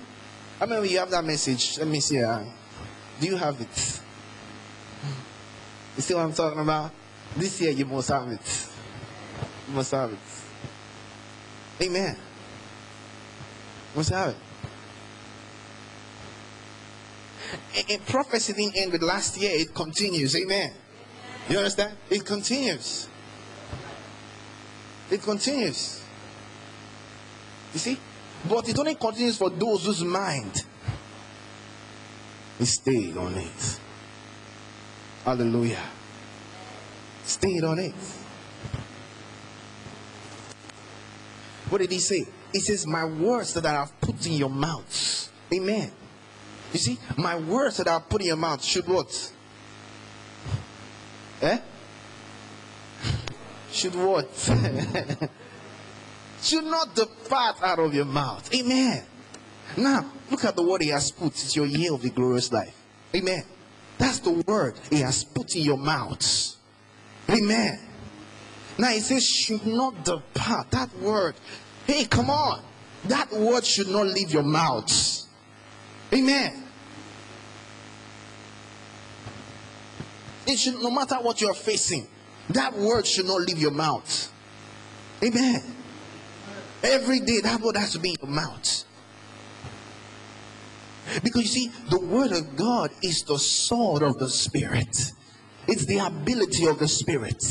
I 0.59 0.63
remember 0.63 0.85
you 0.85 0.99
have 0.99 1.11
that 1.11 1.23
message. 1.25 1.77
Let 1.77 1.87
me 1.87 1.99
see. 1.99 2.23
Uh, 2.23 2.43
Do 3.19 3.27
you 3.27 3.35
have 3.35 3.59
it? 3.59 4.01
You 5.95 6.01
see 6.01 6.13
what 6.13 6.23
I'm 6.23 6.33
talking 6.33 6.59
about? 6.59 6.91
This 7.35 7.59
year 7.61 7.71
you 7.71 7.85
must 7.85 8.09
have 8.09 8.27
it. 8.27 8.67
You 9.67 9.73
must 9.73 9.91
have 9.91 10.11
it. 10.11 10.19
Amen. 11.81 12.15
You 13.93 13.97
must 13.97 14.09
have 14.09 14.29
it. 14.29 14.35
And, 17.75 17.91
and 17.91 18.05
prophecy 18.05 18.53
didn't 18.53 18.77
end 18.77 18.91
with 18.91 19.01
last 19.01 19.37
year, 19.41 19.51
it 19.53 19.73
continues. 19.73 20.35
Amen. 20.35 20.71
You 21.49 21.57
understand? 21.57 21.95
It 22.09 22.25
continues. 22.25 23.07
It 25.09 25.21
continues. 25.21 26.03
You 27.73 27.79
see? 27.79 27.97
But 28.47 28.69
it 28.69 28.77
only 28.77 28.95
continues 28.95 29.37
for 29.37 29.49
those 29.49 29.85
whose 29.85 30.03
mind 30.03 30.63
stayed 32.65 33.17
on 33.17 33.35
it. 33.35 33.79
Hallelujah. 35.23 35.83
Stayed 37.23 37.63
on 37.63 37.79
it. 37.79 37.93
What 41.69 41.79
did 41.79 41.91
he 41.91 41.99
say? 41.99 42.25
He 42.53 42.59
says, 42.59 42.87
My 42.87 43.05
words 43.05 43.53
that 43.53 43.65
I 43.65 43.73
have 43.73 43.99
put 43.99 44.25
in 44.25 44.33
your 44.33 44.49
mouth. 44.49 45.31
Amen. 45.53 45.91
You 46.73 46.79
see, 46.79 46.97
my 47.17 47.37
words 47.37 47.77
that 47.77 47.87
I 47.87 47.93
have 47.93 48.09
put 48.09 48.21
in 48.21 48.27
your 48.27 48.37
mouth 48.37 48.63
should 48.63 48.87
what? 48.87 49.33
Eh? 51.41 51.59
Should 53.71 53.95
what? 53.95 54.29
should 56.41 56.63
not 56.63 56.95
depart 56.95 57.61
out 57.61 57.79
of 57.79 57.93
your 57.93 58.05
mouth. 58.05 58.53
Amen. 58.53 59.03
Now, 59.75 60.05
look 60.31 60.45
at 60.45 60.55
the 60.55 60.63
word 60.63 60.81
he 60.81 60.89
has 60.89 61.11
put. 61.11 61.33
It's 61.33 61.55
your 61.55 61.65
year 61.65 61.93
of 61.93 62.01
the 62.01 62.09
glorious 62.09 62.51
life. 62.51 62.75
Amen. 63.15 63.43
That's 63.97 64.19
the 64.19 64.31
word 64.47 64.75
he 64.89 65.01
has 65.01 65.23
put 65.23 65.55
in 65.55 65.63
your 65.63 65.77
mouth. 65.77 66.55
Amen. 67.29 67.79
Now 68.77 68.89
he 68.89 68.99
says, 68.99 69.25
should 69.25 69.65
not 69.65 70.05
depart. 70.05 70.71
That 70.71 70.95
word. 70.99 71.35
Hey, 71.85 72.05
come 72.05 72.29
on. 72.29 72.63
That 73.05 73.31
word 73.31 73.65
should 73.65 73.87
not 73.87 74.07
leave 74.07 74.31
your 74.31 74.43
mouth. 74.43 75.23
Amen. 76.13 76.63
It 80.45 80.57
should, 80.57 80.75
no 80.75 80.89
matter 80.89 81.15
what 81.15 81.41
you're 81.41 81.53
facing, 81.53 82.07
that 82.49 82.73
word 82.73 83.05
should 83.05 83.25
not 83.25 83.41
leave 83.41 83.57
your 83.57 83.71
mouth. 83.71 84.31
Amen. 85.23 85.75
Every 86.83 87.19
day, 87.19 87.41
that 87.41 87.59
word 87.59 87.75
has 87.75 87.91
to 87.93 87.99
be 87.99 88.11
in 88.11 88.15
your 88.21 88.31
mouth. 88.31 88.83
Because 91.23 91.43
you 91.43 91.69
see, 91.69 91.71
the 91.89 91.99
word 91.99 92.31
of 92.31 92.55
God 92.55 92.91
is 93.01 93.23
the 93.23 93.37
sword 93.37 94.03
of 94.03 94.19
the 94.19 94.29
spirit. 94.29 95.13
It's 95.67 95.85
the 95.85 95.99
ability 95.99 96.65
of 96.67 96.79
the 96.79 96.87
spirit. 96.87 97.43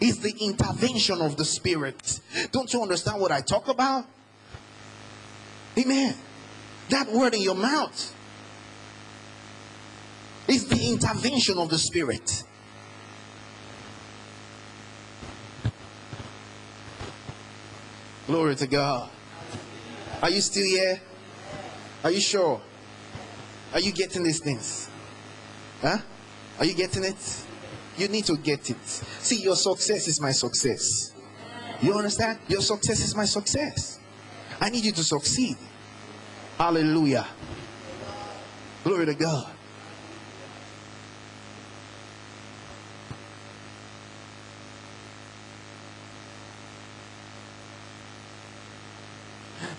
It's 0.00 0.18
the 0.18 0.34
intervention 0.40 1.20
of 1.20 1.36
the 1.36 1.44
spirit. 1.44 2.20
Don't 2.52 2.72
you 2.72 2.82
understand 2.82 3.20
what 3.20 3.32
I 3.32 3.40
talk 3.40 3.68
about? 3.68 4.04
Amen. 5.76 6.14
That 6.90 7.10
word 7.12 7.34
in 7.34 7.42
your 7.42 7.54
mouth 7.54 8.14
is 10.46 10.66
the 10.66 10.90
intervention 10.90 11.58
of 11.58 11.68
the 11.68 11.78
spirit. 11.78 12.44
Glory 18.26 18.56
to 18.56 18.66
God. 18.66 19.10
Are 20.22 20.30
you 20.30 20.40
still 20.40 20.64
here? 20.64 21.00
Are 22.04 22.10
you 22.10 22.20
sure? 22.20 22.60
Are 23.72 23.80
you 23.80 23.92
getting 23.92 24.22
these 24.22 24.40
things? 24.40 24.88
Huh? 25.80 25.98
Are 26.58 26.64
you 26.64 26.74
getting 26.74 27.04
it? 27.04 27.44
You 27.96 28.08
need 28.08 28.24
to 28.26 28.36
get 28.36 28.70
it. 28.70 28.86
See, 28.86 29.42
your 29.42 29.56
success 29.56 30.08
is 30.08 30.20
my 30.20 30.32
success. 30.32 31.12
You 31.80 31.94
understand? 31.94 32.38
Your 32.48 32.60
success 32.60 33.00
is 33.04 33.14
my 33.14 33.24
success. 33.24 34.00
I 34.60 34.70
need 34.70 34.84
you 34.84 34.92
to 34.92 35.04
succeed. 35.04 35.56
Hallelujah. 36.56 37.26
Glory 38.82 39.06
to 39.06 39.14
God. 39.14 39.52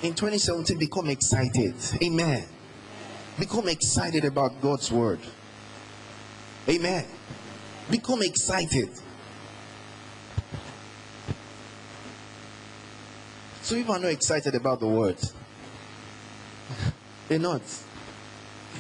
In 0.02 0.14
2017, 0.14 0.78
become 0.78 1.10
excited. 1.10 1.76
Amen. 2.02 2.46
Become 3.40 3.70
excited 3.70 4.26
about 4.26 4.62
God's 4.62 4.92
word. 4.92 5.20
Amen. 6.68 7.06
Become 7.90 8.24
excited. 8.24 8.90
So 13.62 13.76
people 13.76 13.96
are 13.96 14.00
not 14.00 14.12
excited 14.12 14.56
about 14.56 14.82
the 14.82 14.88
word. 14.88 15.18
They're 17.30 17.40
not. 17.40 17.62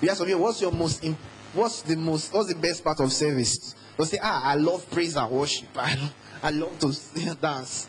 You 0.01 0.09
ask 0.09 0.25
me, 0.25 0.35
what's 0.35 0.61
your 0.61 0.71
most 0.71 1.05
what's 1.53 1.81
the 1.83 1.95
most 1.95 2.33
what's 2.33 2.53
the 2.53 2.59
best 2.59 2.83
part 2.83 2.99
of 2.99 3.13
service? 3.13 3.75
They'll 3.95 4.05
say, 4.05 4.19
ah, 4.21 4.41
I 4.43 4.55
love 4.55 4.89
praise 4.91 5.15
and 5.15 5.31
worship. 5.31 5.69
I, 5.75 6.11
I 6.43 6.51
love 6.51 6.77
to 6.79 7.35
dance. 7.41 7.87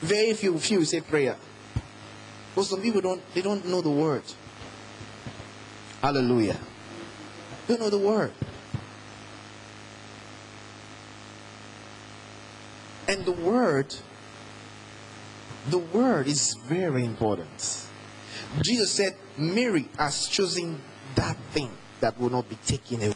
Very 0.00 0.34
few 0.34 0.58
few 0.58 0.84
say 0.84 1.00
prayer. 1.00 1.36
But 2.56 2.64
some 2.64 2.80
people 2.80 3.02
don't 3.02 3.22
they 3.34 3.42
don't 3.42 3.66
know 3.66 3.82
the 3.82 3.90
word. 3.90 4.22
Hallelujah. 6.00 6.58
They 7.66 7.76
don't 7.76 7.82
know 7.82 7.90
the 7.90 7.98
word. 7.98 8.32
And 13.08 13.24
the 13.24 13.32
word, 13.32 13.94
the 15.68 15.78
word 15.78 16.26
is 16.26 16.56
very 16.66 17.04
important. 17.04 17.86
Jesus 18.62 18.90
said, 18.90 19.14
Mary 19.36 19.88
has 19.98 20.26
chosen 20.26 20.80
that 21.14 21.36
thing 21.52 21.70
that 22.00 22.18
will 22.18 22.30
not 22.30 22.48
be 22.48 22.56
taken 22.66 23.02
away. 23.02 23.14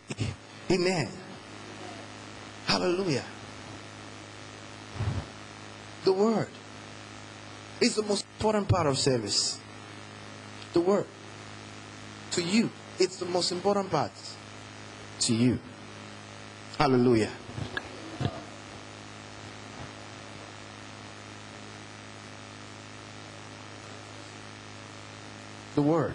Amen. 0.70 1.08
Hallelujah. 2.66 3.24
The 6.04 6.12
word 6.12 6.48
is 7.80 7.96
the 7.96 8.02
most 8.02 8.24
important 8.38 8.68
part 8.68 8.86
of 8.86 8.98
service. 8.98 9.58
The 10.72 10.80
word. 10.80 11.06
To 12.32 12.42
you, 12.42 12.70
it's 12.98 13.16
the 13.16 13.26
most 13.26 13.50
important 13.52 13.90
part. 13.90 14.12
To 15.20 15.34
you. 15.34 15.58
Hallelujah. 16.78 17.30
The 25.74 25.82
word. 25.82 26.14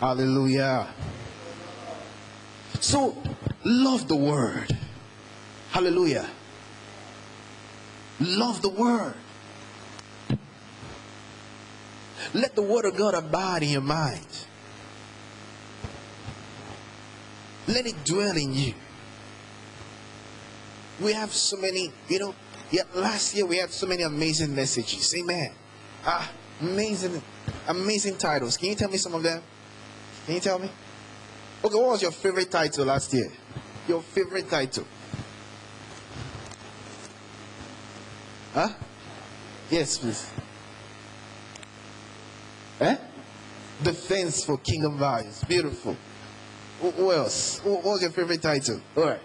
Hallelujah. 0.00 0.88
So, 2.80 3.16
love 3.64 4.08
the 4.08 4.16
word. 4.16 4.76
Hallelujah. 5.70 6.28
Love 8.20 8.62
the 8.62 8.68
word. 8.68 9.14
Let 12.32 12.54
the 12.54 12.62
word 12.62 12.84
of 12.84 12.96
God 12.96 13.14
abide 13.14 13.62
in 13.62 13.70
your 13.70 13.80
mind. 13.80 14.26
Let 17.66 17.86
it 17.86 18.04
dwell 18.04 18.36
in 18.36 18.54
you. 18.54 18.74
We 21.00 21.12
have 21.12 21.32
so 21.32 21.56
many, 21.56 21.92
you 22.08 22.18
know, 22.18 22.34
yeah, 22.70 22.82
last 22.94 23.34
year 23.34 23.46
we 23.46 23.58
had 23.58 23.70
so 23.70 23.86
many 23.86 24.02
amazing 24.02 24.54
messages. 24.54 25.14
Amen. 25.16 25.50
Ah, 26.04 26.30
amazing, 26.60 27.22
amazing 27.68 28.16
titles. 28.16 28.56
Can 28.56 28.70
you 28.70 28.74
tell 28.74 28.90
me 28.90 28.96
some 28.96 29.14
of 29.14 29.22
them? 29.22 29.42
Can 30.26 30.34
you 30.36 30.40
tell 30.40 30.58
me? 30.58 30.70
Okay, 31.64 31.76
what 31.76 31.90
was 31.90 32.02
your 32.02 32.10
favorite 32.10 32.50
title 32.50 32.86
last 32.86 33.12
year? 33.12 33.30
Your 33.88 34.02
favorite 34.02 34.48
title? 34.48 34.86
Huh? 38.54 38.68
Yes, 39.68 39.98
please. 39.98 40.30
Eh? 42.80 42.96
Defense 43.82 44.44
for 44.44 44.58
Kingdom 44.58 44.96
Values. 44.96 45.42
Beautiful. 45.48 45.96
Who 46.80 47.12
else? 47.12 47.60
What 47.64 47.82
was 47.82 48.02
your 48.02 48.10
favorite 48.12 48.40
title? 48.40 48.80
All 48.96 49.04
right. 49.04 49.20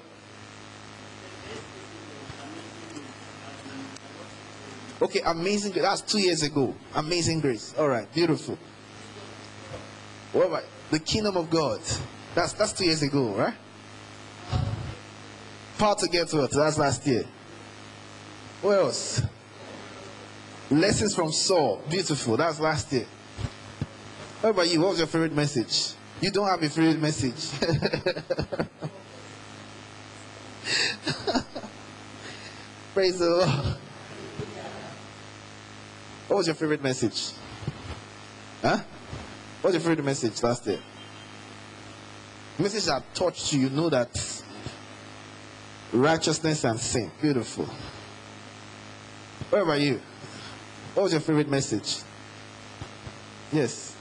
Okay, 5.01 5.21
amazing 5.25 5.71
grace. 5.71 5.83
That's 5.83 6.01
two 6.01 6.19
years 6.19 6.43
ago. 6.43 6.75
Amazing 6.95 7.39
grace. 7.39 7.73
All 7.77 7.87
right, 7.87 8.11
beautiful. 8.13 8.57
What 10.33 10.47
about 10.47 10.63
the 10.91 10.99
kingdom 10.99 11.37
of 11.37 11.49
God? 11.49 11.79
That's 12.35 12.53
that's 12.53 12.73
two 12.73 12.85
years 12.85 13.01
ago, 13.01 13.29
right? 13.29 13.53
Power 15.77 15.95
to 15.95 16.07
get 16.07 16.27
to 16.29 16.43
it. 16.43 16.51
That's 16.51 16.77
last 16.77 17.07
year. 17.07 17.25
What 18.61 18.77
else? 18.77 19.21
Lessons 20.69 21.15
from 21.15 21.31
Saul. 21.31 21.81
Beautiful. 21.89 22.37
That's 22.37 22.59
last 22.59 22.91
year. 22.91 23.07
What 24.41 24.49
about 24.51 24.69
you? 24.69 24.81
What 24.81 24.89
was 24.89 24.99
your 24.99 25.07
favorite 25.07 25.33
message? 25.33 25.93
You 26.21 26.31
don't 26.31 26.47
have 26.47 26.61
a 26.61 26.69
favorite 26.69 27.01
message. 27.01 27.33
Praise 32.93 33.19
the 33.19 33.29
Lord. 33.29 33.49
What 36.27 36.37
was 36.37 36.47
your 36.47 36.55
favorite 36.55 36.83
message? 36.83 37.31
Huh? 38.61 38.77
What 39.61 39.69
was 39.69 39.75
your 39.75 39.81
favorite 39.81 40.03
message 40.05 40.43
last 40.43 40.67
year? 40.67 40.79
Message 42.59 42.85
that 42.85 43.15
touched 43.15 43.53
you, 43.53 43.61
you 43.61 43.69
know 43.69 43.89
that 43.89 44.43
righteousness 45.93 46.65
and 46.65 46.77
sin. 46.79 47.09
Beautiful. 47.21 47.67
What 49.49 49.61
about 49.63 49.81
you? 49.81 49.99
What 50.93 51.03
was 51.03 51.11
your 51.11 51.21
favorite 51.21 51.49
message? 51.49 52.03
Yes. 53.51 53.95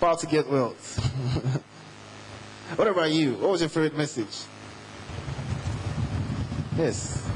Power 0.00 0.16
to 0.16 0.26
get 0.26 0.48
wealth. 0.50 0.98
what 2.76 2.88
about 2.88 3.10
you? 3.10 3.34
What 3.34 3.52
was 3.52 3.60
your 3.62 3.70
favorite 3.70 3.96
message? 3.96 4.44
Yes. 6.76 7.26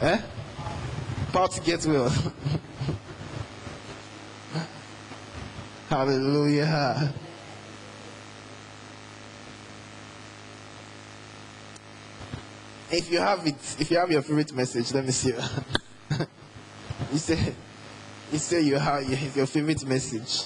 Eh? 0.00 0.20
Power 1.32 1.48
to 1.48 1.60
get 1.60 1.86
well. 1.86 2.10
Hallelujah. 5.88 7.14
If 12.92 13.10
you 13.10 13.20
have 13.20 13.46
it, 13.46 13.54
if 13.80 13.90
you 13.90 13.96
have 13.96 14.10
your 14.10 14.20
favorite 14.20 14.54
message, 14.54 14.92
let 14.92 15.06
me 15.06 15.12
see. 15.12 15.30
you 17.10 17.18
say, 17.18 17.54
you 18.30 18.38
say 18.38 18.60
you 18.60 18.76
have 18.76 19.34
your 19.34 19.46
favorite 19.46 19.86
message. 19.86 20.44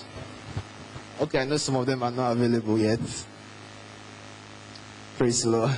Okay, 1.21 1.41
I 1.41 1.45
know 1.45 1.57
some 1.57 1.75
of 1.75 1.87
them 1.87 2.05
are 2.05 2.11
not 2.13 2.33
available 2.33 2.79
yet. 2.79 3.01
Praise 5.19 5.43
the 5.43 5.51
Lord. 5.51 5.77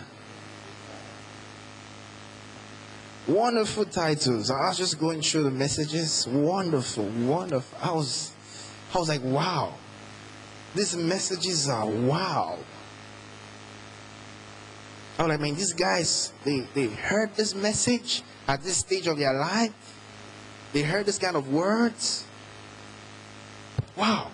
Wonderful 3.26 3.86
titles. 3.86 4.50
I 4.50 4.68
was 4.68 4.76
just 4.76 5.00
going 5.00 5.22
through 5.22 5.44
the 5.44 5.50
messages. 5.50 6.26
Wonderful, 6.28 7.04
wonderful. 7.04 7.78
I 7.80 7.92
was, 7.92 8.32
I 8.94 8.98
was 8.98 9.08
like, 9.08 9.24
wow. 9.24 9.72
These 10.74 10.96
messages 10.96 11.66
are 11.66 11.86
wow. 11.86 12.58
I 15.18 15.22
was 15.22 15.30
like, 15.30 15.40
man, 15.40 15.54
these 15.56 15.72
guys, 15.72 16.32
they, 16.44 16.60
they 16.74 16.86
heard 16.86 17.34
this 17.34 17.52
message 17.52 18.22
at 18.46 18.62
this 18.62 18.76
stage 18.76 19.08
of 19.08 19.18
their 19.18 19.34
life. 19.34 19.72
They 20.72 20.82
heard 20.82 21.06
this 21.06 21.18
kind 21.18 21.34
of 21.34 21.52
words. 21.52 22.24
Wow. 23.96 24.30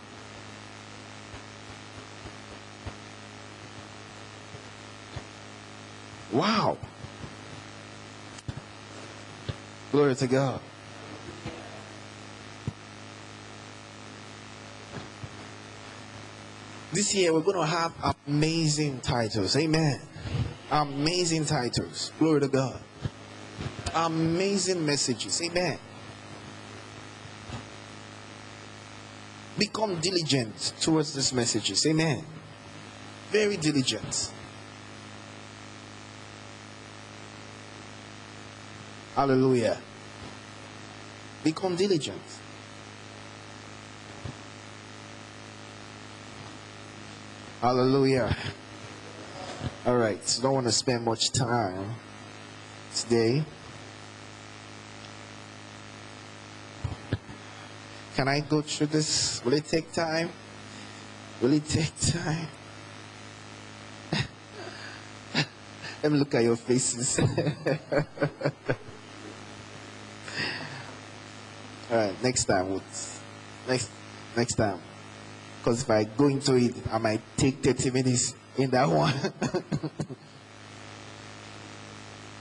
Wow. 6.30 6.76
Glory 9.90 10.14
to 10.16 10.26
God. 10.26 10.60
This 16.92 17.14
year 17.14 17.32
we're 17.32 17.40
going 17.40 17.56
to 17.56 17.66
have 17.66 17.92
amazing 18.26 19.00
titles. 19.00 19.56
Amen. 19.56 20.00
Amazing 20.74 21.44
titles. 21.44 22.10
Glory 22.18 22.40
to 22.40 22.48
God. 22.48 22.80
Amazing 23.94 24.84
messages. 24.84 25.40
Amen. 25.40 25.78
Become 29.56 30.00
diligent 30.00 30.72
towards 30.80 31.14
these 31.14 31.32
messages. 31.32 31.86
Amen. 31.86 32.24
Very 33.30 33.56
diligent. 33.56 34.32
Hallelujah. 39.14 39.80
Become 41.44 41.76
diligent. 41.76 42.20
Hallelujah. 47.60 48.36
All 49.86 49.98
right, 49.98 50.26
so 50.26 50.40
don't 50.42 50.54
want 50.54 50.66
to 50.66 50.72
spend 50.72 51.04
much 51.04 51.30
time 51.30 51.94
today. 52.94 53.44
Can 58.16 58.26
I 58.26 58.40
go 58.40 58.62
through 58.62 58.86
this? 58.86 59.44
Will 59.44 59.52
it 59.52 59.66
take 59.66 59.92
time? 59.92 60.30
Will 61.42 61.52
it 61.52 61.68
take 61.68 61.92
time? 62.00 62.48
Let 66.02 66.12
me 66.12 66.18
look 66.18 66.34
at 66.34 66.44
your 66.44 66.56
faces. 66.56 67.18
All 71.90 71.98
right, 71.98 72.22
next 72.22 72.44
time. 72.44 72.80
Next 73.68 73.90
next 74.34 74.54
time. 74.54 74.80
Because 75.58 75.82
if 75.82 75.90
I 75.90 76.04
go 76.04 76.28
into 76.28 76.54
it, 76.54 76.74
I 76.90 76.96
might 76.96 77.20
take 77.36 77.62
30 77.62 77.90
minutes 77.90 78.34
in 78.56 78.70
that 78.70 78.88
one. 78.88 79.14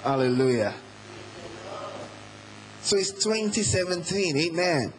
Hallelujah. 0.03 0.73
So 2.81 2.97
it's 2.97 3.11
2017. 3.11 4.37
Amen. 4.37 4.93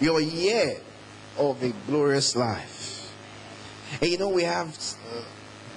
Your 0.00 0.20
year 0.20 0.76
of 1.38 1.62
a 1.62 1.72
glorious 1.86 2.36
life. 2.36 3.12
And 4.00 4.10
you 4.10 4.18
know, 4.18 4.28
we 4.28 4.42
have 4.42 4.68
uh, 4.68 5.22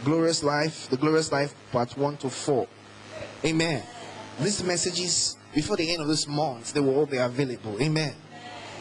glorious 0.03 0.43
life, 0.43 0.89
the 0.89 0.97
glorious 0.97 1.31
life, 1.31 1.55
part 1.71 1.97
1 1.97 2.17
to 2.17 2.29
4. 2.29 2.67
Amen. 3.45 3.84
These 4.39 4.63
messages, 4.63 5.38
before 5.55 5.77
the 5.77 5.89
end 5.91 6.01
of 6.01 6.07
this 6.07 6.27
month, 6.27 6.73
they 6.73 6.81
will 6.81 6.95
all 6.95 7.05
be 7.05 7.17
available. 7.17 7.81
Amen. 7.81 8.13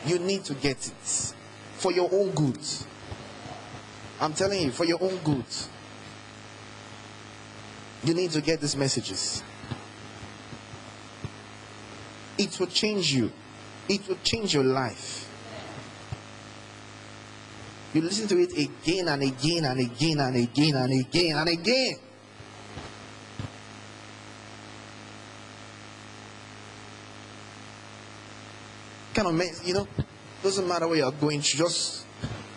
You 0.05 0.19
need 0.19 0.45
to 0.45 0.55
get 0.55 0.87
it 0.87 1.35
for 1.77 1.93
your 1.93 2.09
own 2.13 2.31
good. 2.31 2.59
I'm 4.21 4.35
telling 4.35 4.63
you, 4.63 4.71
for 4.71 4.85
your 4.85 5.03
own 5.03 5.17
good. 5.25 5.45
You 8.05 8.15
need 8.15 8.31
to 8.33 8.43
get 8.43 8.61
these 8.61 8.77
messages. 8.77 9.43
It 12.37 12.59
will 12.61 12.67
change 12.67 13.13
you, 13.13 13.33
it 13.89 14.07
will 14.07 14.19
change 14.23 14.55
your 14.55 14.65
life. 14.65 15.27
You 17.93 18.03
listen 18.03 18.29
to 18.29 18.39
it 18.39 18.53
again 18.57 19.09
and 19.09 19.23
again 19.23 19.65
and 19.65 19.81
again 19.81 20.21
and 20.21 20.37
again 20.37 20.75
and 20.77 21.01
again 21.01 21.37
and 21.37 21.49
again. 21.49 21.95
Kind 29.13 29.41
of, 29.41 29.67
you 29.67 29.75
know, 29.75 29.89
doesn't 30.43 30.69
matter 30.69 30.87
where 30.87 30.99
you're 30.99 31.11
going 31.11 31.41
just 31.41 32.00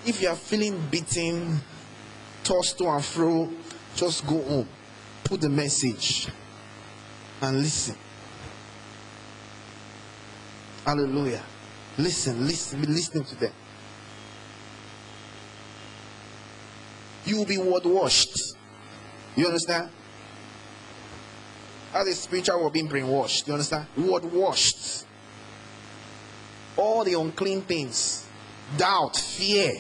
if 0.05 0.21
you 0.21 0.29
are 0.29 0.35
feeling 0.35 0.79
beaten, 0.91 1.59
tossed 2.43 2.77
to 2.77 2.87
and 2.87 3.03
fro, 3.03 3.49
just 3.95 4.25
go 4.27 4.41
home. 4.41 4.67
Put 5.23 5.41
the 5.41 5.49
message 5.49 6.27
and 7.41 7.59
listen. 7.59 7.95
Hallelujah. 10.85 11.43
Listen, 11.97 12.45
listen, 12.45 12.81
be 12.81 12.87
listening 12.87 13.23
to 13.23 13.35
them. 13.35 13.53
You 17.25 17.37
will 17.37 17.45
be 17.45 17.57
word 17.57 17.85
washed. 17.85 18.55
You 19.35 19.47
understand? 19.47 19.89
As 21.93 22.07
a 22.07 22.13
spiritual 22.13 22.59
world 22.59 22.73
being 22.73 22.89
brainwashed. 22.89 23.47
You 23.47 23.53
understand? 23.53 23.85
Word 23.95 24.25
washed. 24.25 25.05
All 26.75 27.03
the 27.05 27.13
unclean 27.13 27.61
things 27.61 28.22
doubt, 28.77 29.17
fear 29.17 29.73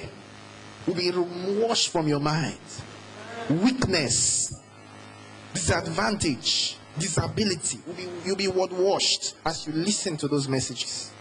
will 0.85 0.95
be 0.95 1.11
washed 1.11 1.89
from 1.89 2.07
your 2.07 2.19
mind. 2.19 2.57
Weakness, 3.49 4.53
disadvantage, 5.53 6.77
disability 6.97 7.79
will 7.85 7.93
be 7.93 8.07
you'll 8.25 8.35
be 8.35 8.47
what 8.47 8.71
washed 8.71 9.35
as 9.45 9.67
you 9.67 9.73
listen 9.73 10.17
to 10.17 10.27
those 10.27 10.47
messages. 10.47 11.11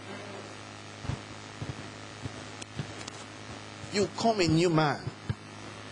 You 3.91 4.09
come 4.17 4.39
a 4.39 4.47
new 4.47 4.69
man, 4.69 4.99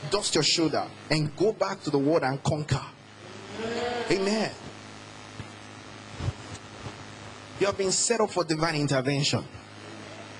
dust 0.09 0.33
your 0.33 0.43
shoulder, 0.43 0.87
and 1.09 1.35
go 1.35 1.51
back 1.51 1.81
to 1.83 1.89
the 1.91 1.99
world 1.99 2.23
and 2.23 2.41
conquer. 2.41 2.81
Amen. 4.09 4.51
You 7.59 7.67
have 7.67 7.77
been 7.77 7.91
set 7.91 8.19
up 8.19 8.31
for 8.31 8.43
divine 8.43 8.75
intervention. 8.75 9.43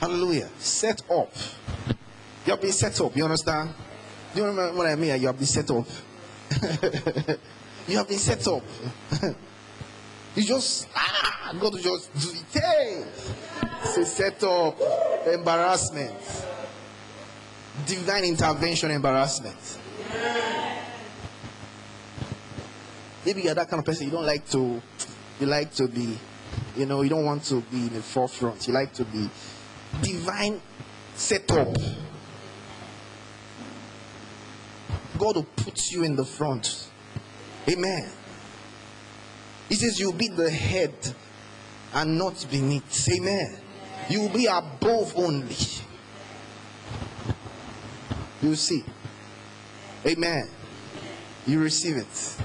Hallelujah. 0.02 0.50
Set 0.58 1.00
up. 1.12 1.32
You 2.44 2.52
have 2.54 2.62
been 2.62 2.72
set 2.72 3.00
up. 3.00 3.16
You 3.16 3.24
understand? 3.24 3.70
Do 4.34 4.42
you 4.42 4.48
remember 4.48 4.76
what 4.76 4.88
I 4.88 4.96
mean? 4.96 5.22
You 5.22 5.28
have 5.28 5.38
been 5.38 5.46
set 5.46 5.70
up. 5.70 5.86
you 7.88 7.98
have 7.98 8.08
been 8.08 8.18
set 8.18 8.48
up. 8.48 8.64
you 10.36 10.44
just 10.44 10.88
ah 10.96 11.56
God 11.62 11.80
just 11.80 12.12
do 12.20 12.30
it. 12.32 12.62
Hey, 12.62 13.06
say 13.84 14.04
set 14.04 14.44
up 14.44 14.76
embarrassment. 15.28 16.18
Divine 17.86 18.24
intervention 18.24 18.90
embarrassment. 18.90 19.78
Maybe 23.24 23.44
you're 23.44 23.54
that 23.54 23.70
kind 23.70 23.80
of 23.80 23.86
person. 23.86 24.08
You 24.08 24.14
don't 24.14 24.26
like 24.26 24.50
to. 24.50 24.82
You 25.40 25.46
like 25.46 25.72
to 25.76 25.88
be. 25.88 26.18
You 26.76 26.88
know. 26.88 27.04
You 27.04 27.10
don't 27.10 27.26
want 27.26 27.44
to 27.46 27.62
be 27.62 27.78
in 27.78 27.94
the 27.94 28.02
forefront. 28.02 28.68
You 28.68 28.74
like 28.74 28.94
to 28.94 29.06
be 29.06 29.30
divine 30.02 30.62
setup. 31.16 31.76
God 35.18 35.36
will 35.36 35.48
put 35.56 35.92
you 35.92 36.04
in 36.04 36.16
the 36.16 36.26
front. 36.26 36.90
Amen. 37.70 38.10
He 39.70 39.76
says 39.76 40.00
you'll 40.00 40.14
be 40.14 40.28
the 40.28 40.50
head 40.50 40.94
and 41.94 42.18
not 42.18 42.46
beneath. 42.50 43.08
Amen. 43.10 43.58
You'll 44.10 44.30
be 44.30 44.48
above 44.48 45.14
only. 45.16 45.56
You 48.42 48.56
see. 48.56 48.84
Amen. 50.06 50.50
You 51.46 51.60
receive 51.60 51.98
it. 51.98 52.38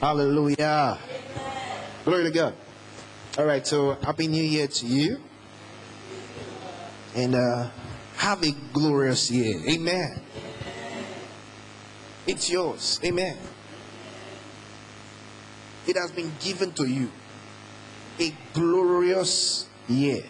Hallelujah. 0.00 0.98
Glory 2.04 2.24
to 2.24 2.30
God. 2.30 2.54
All 3.38 3.46
right, 3.46 3.66
so 3.66 3.94
Happy 4.02 4.28
New 4.28 4.42
Year 4.42 4.68
to 4.68 4.86
you. 4.86 5.20
And 7.16 7.34
uh, 7.34 7.70
have 8.16 8.44
a 8.44 8.52
glorious 8.72 9.30
year. 9.30 9.60
Amen. 9.68 10.20
It's 12.26 12.50
yours. 12.50 13.00
Amen. 13.02 13.38
It 15.86 15.96
has 15.96 16.12
been 16.12 16.32
given 16.40 16.72
to 16.72 16.84
you. 16.84 17.10
A 18.20 18.34
glorious 18.52 19.66
year. 19.88 20.24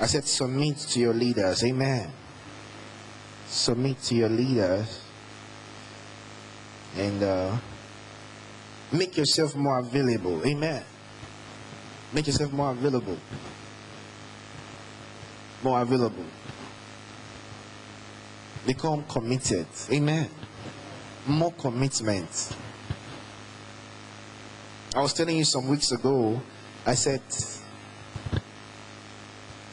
I 0.00 0.06
said, 0.06 0.24
submit 0.24 0.78
to 0.78 1.00
your 1.00 1.14
leaders. 1.14 1.62
Amen. 1.64 2.10
Submit 3.46 4.02
to 4.02 4.14
your 4.14 4.28
leaders. 4.28 5.00
And 6.96 7.22
uh, 7.22 7.56
make 8.92 9.16
yourself 9.16 9.54
more 9.56 9.80
available. 9.80 10.44
Amen. 10.46 10.84
Make 12.14 12.28
yourself 12.28 12.52
more 12.52 12.70
available. 12.70 13.18
More 15.64 15.80
available. 15.80 16.24
Become 18.64 19.04
committed. 19.08 19.66
Amen. 19.90 20.30
More 21.26 21.52
commitment. 21.52 22.56
I 24.94 25.02
was 25.02 25.12
telling 25.12 25.36
you 25.36 25.44
some 25.44 25.66
weeks 25.66 25.90
ago, 25.90 26.40
I 26.86 26.94
said, 26.94 27.20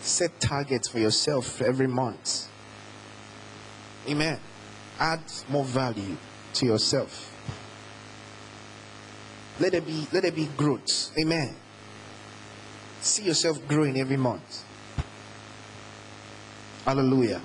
set 0.02 0.40
targets 0.40 0.90
for 0.90 0.98
yourself 0.98 1.62
every 1.62 1.88
month. 1.88 2.48
Amen. 4.10 4.40
Add 5.00 5.22
more 5.48 5.64
value 5.64 6.18
to 6.56 6.66
yourself. 6.66 7.28
Let 9.60 9.74
there 9.74 9.82
be 9.82 10.08
let 10.12 10.24
there 10.24 10.32
be 10.32 10.48
growth. 10.58 11.12
Amen. 11.20 11.56
See 13.02 13.24
yourself 13.24 13.68
growing 13.68 14.00
every 14.00 14.18
month. 14.18 14.64
Hallelujah. 16.86 17.42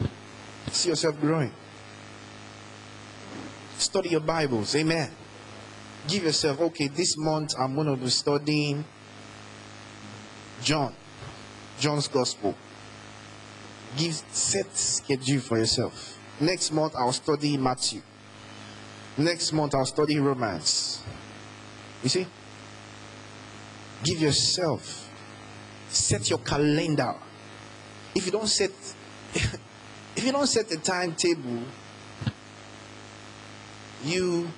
See 0.71 0.91
yourself 0.91 1.19
growing. 1.21 1.51
Study 3.79 4.11
your 4.11 4.21
Bibles. 4.21 4.77
Amen. 4.77 5.11
Give 6.07 6.25
yourself, 6.25 6.61
okay, 6.61 6.89
this 6.89 7.17
month 7.17 7.55
I'm 7.59 7.75
going 7.75 7.87
to 7.87 7.97
be 7.97 8.11
studying 8.11 8.85
John. 10.63 10.95
John's 11.79 12.09
Gospel. 12.09 12.55
Give 13.97 14.13
set 14.13 14.75
schedule 14.77 15.41
for 15.41 15.59
yourself. 15.59 16.19
Next 16.39 16.71
month 16.71 16.95
I'll 16.97 17.13
study 17.13 17.57
Matthew. 17.57 18.03
Next 19.17 19.53
month 19.53 19.75
I'll 19.75 19.87
study 19.87 20.19
Romans. 20.19 21.03
You 22.03 22.11
see? 22.11 22.27
Give 24.05 24.21
yourself 24.21 25.06
set 25.89 26.29
your 26.31 26.39
calendar. 26.41 27.15
If 28.15 28.27
you 28.27 28.33
don't 28.33 28.49
set 28.49 28.71
if 29.35 30.25
you 30.25 30.33
don't 30.33 30.47
set 30.47 30.71
a 30.73 30.77
timetable, 30.79 31.63
you 34.05 34.49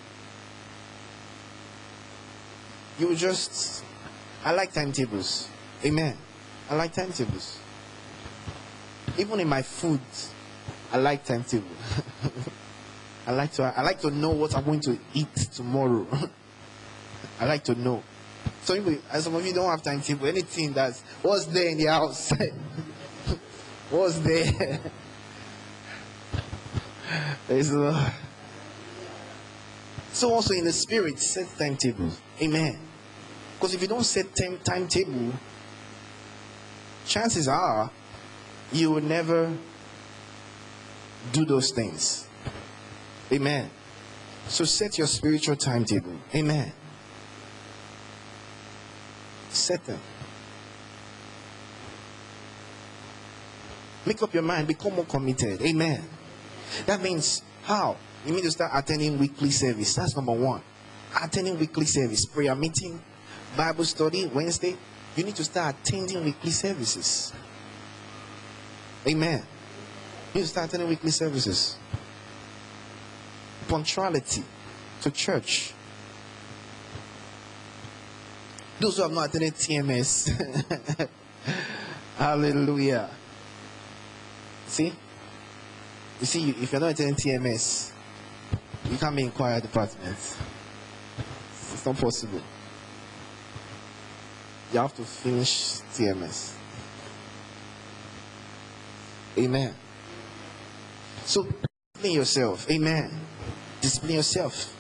you 2.99 3.15
just 3.17 3.85
I 4.45 4.53
like 4.53 4.73
timetables. 4.73 5.49
Amen. 5.85 6.17
I 6.71 6.75
like 6.75 6.93
timetables. 6.93 7.59
Even 9.17 9.41
in 9.41 9.49
my 9.49 9.63
food, 9.63 10.01
I 10.93 10.99
like 10.99 11.25
timetable. 11.25 11.67
I 13.27 13.33
like 13.33 13.53
to 13.53 13.63
I 13.77 13.83
like 13.83 14.01
to 14.01 14.11
know 14.11 14.31
what 14.31 14.57
I'm 14.57 14.65
going 14.65 14.81
to 14.81 14.99
eat 15.15 15.35
tomorrow. 15.35 16.07
I 17.41 17.45
like 17.45 17.65
to 17.65 17.75
know. 17.75 18.03
Some 18.69 18.85
people, 18.85 19.01
some 19.19 19.35
of 19.35 19.47
you 19.47 19.55
don't 19.55 19.71
have 19.71 19.81
timetable. 19.81 20.27
Anything 20.27 20.75
that's 20.75 21.01
what's 21.23 21.47
there 21.47 21.71
in 21.71 21.79
the 21.79 21.87
house, 21.87 22.31
what's 23.91 24.19
there. 24.19 24.45
Praise 27.47 27.71
the 27.71 27.79
Lord. 27.79 28.13
So 30.13 30.35
also 30.35 30.53
in 30.53 30.67
the 30.67 30.73
spirit, 30.75 31.19
set 31.19 31.49
timetable. 31.59 32.11
Amen. 32.43 32.79
Because 33.55 33.73
if 33.73 33.81
you 33.81 33.89
don't 33.89 34.05
set 34.05 34.37
time 34.37 34.59
timetable, 34.63 35.33
chances 37.07 37.49
are 37.49 37.91
you 38.71 38.91
will 38.91 39.01
never 39.01 39.51
do 41.33 41.47
those 41.47 41.71
things. 41.71 42.29
Amen. 43.33 43.71
So 44.47 44.65
set 44.65 44.99
your 44.99 45.07
spiritual 45.07 45.57
timetable. 45.57 46.19
Amen. 46.35 46.75
Set 49.51 49.85
them. 49.85 50.01
Make 54.07 54.23
up 54.23 54.33
your 54.33 54.43
mind, 54.43 54.67
become 54.67 54.95
more 54.95 55.05
committed. 55.05 55.61
Amen. 55.61 56.03
That 56.87 57.03
means 57.03 57.43
how? 57.63 57.97
You 58.25 58.33
need 58.33 58.45
to 58.45 58.51
start 58.51 58.73
attending 58.75 59.19
weekly 59.19 59.51
service. 59.51 59.95
That's 59.95 60.17
number 60.17 60.33
one. 60.33 60.63
Attending 61.23 61.59
weekly 61.59 61.87
service, 61.87 62.27
prayer 62.27 62.55
meeting, 62.55 63.01
Bible 63.57 63.85
study, 63.85 64.27
Wednesday. 64.27 64.77
You 65.17 65.25
need 65.25 65.37
to 65.37 65.45
start 65.45 65.77
attending 65.83 66.25
weekly 66.25 66.51
services. 66.51 67.33
Amen. 69.07 69.43
You 70.33 70.41
need 70.41 70.47
to 70.47 70.49
start 70.49 70.69
attending 70.69 70.89
weekly 70.89 71.11
services. 71.11 71.77
Punctuality 73.69 74.43
to 75.03 75.11
church. 75.11 75.73
Those 78.81 78.97
who 78.97 79.03
have 79.03 79.13
not 79.13 79.29
attended 79.29 79.55
TMS, 79.55 81.09
hallelujah. 82.17 83.11
See? 84.69 84.93
You 86.21 86.27
see, 86.27 86.51
if 86.51 86.71
you're 86.71 86.81
not 86.81 86.93
attending 86.93 87.17
TMS, 87.17 87.93
you 88.89 88.97
can't 88.97 89.17
be 89.17 89.25
in 89.25 89.31
choir 89.33 89.61
department. 89.61 90.17
It's 90.17 91.85
not 91.85 91.97
possible. 91.97 92.41
You 94.73 94.79
have 94.79 94.95
to 94.95 95.03
finish 95.03 95.81
TMS. 95.95 96.55
Amen. 99.39 99.75
So, 101.25 101.49
discipline 101.95 102.15
yourself. 102.15 102.71
Amen. 102.71 103.11
Discipline 103.81 104.15
yourself. 104.15 104.75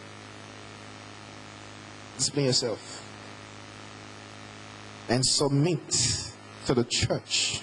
Discipline 2.17 2.47
yourself. 2.47 3.08
And 5.09 5.25
submit 5.25 5.91
to 6.67 6.75
the 6.75 6.85
church. 6.85 7.63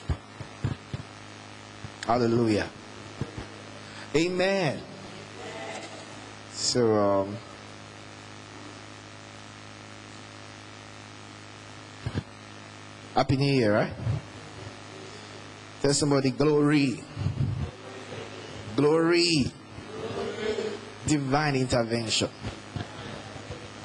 Hallelujah. 2.06 2.70
Amen. 4.16 4.80
So, 6.52 6.94
um, 6.94 7.38
Happy 13.14 13.38
New 13.38 13.54
Year, 13.54 13.74
right? 13.74 13.94
Tell 15.82 15.94
somebody, 15.94 16.32
glory. 16.32 17.02
Glory. 18.76 19.52
Divine 21.08 21.56
intervention. 21.56 22.30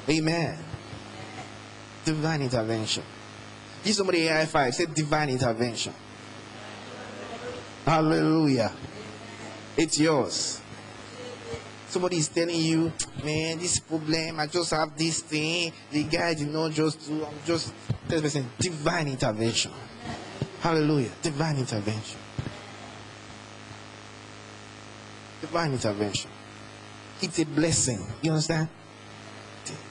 Amen. 0.09 0.57
Divine 2.03 2.41
intervention. 2.41 3.03
Give 3.83 3.95
somebody 3.95 4.27
a 4.27 4.33
high 4.33 4.45
five. 4.45 4.75
Say 4.75 4.85
divine 4.85 5.29
intervention. 5.29 5.93
Hallelujah. 7.85 8.71
It's 9.75 9.99
yours. 9.99 10.61
Somebody 11.87 12.17
is 12.17 12.29
telling 12.29 12.55
you, 12.61 12.93
man, 13.23 13.59
this 13.59 13.79
problem, 13.79 14.39
I 14.39 14.47
just 14.47 14.71
have 14.71 14.97
this 14.97 15.21
thing. 15.21 15.73
The 15.91 16.03
guy 16.03 16.35
did 16.35 16.47
not 16.47 16.71
just 16.71 17.05
do, 17.05 17.25
I'm 17.25 17.33
just, 17.45 17.73
tell 18.07 18.21
person, 18.21 18.49
divine 18.57 19.09
intervention. 19.09 19.71
Hallelujah. 20.61 21.09
Divine 21.21 21.57
intervention. 21.57 22.19
Divine 25.41 25.73
intervention. 25.73 26.29
It's 27.21 27.39
a 27.39 27.45
blessing. 27.45 27.99
You 28.21 28.31
understand? 28.31 28.69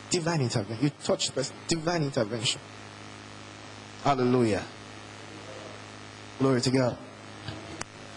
Divine 0.09 0.41
intervention. 0.43 0.85
You 0.85 0.91
touch 1.03 1.35
person. 1.35 1.55
Divine 1.69 2.05
intervention. 2.05 2.61
Hallelujah. 4.03 4.65
Glory 6.39 6.63
to 6.63 6.71
God. 6.71 6.97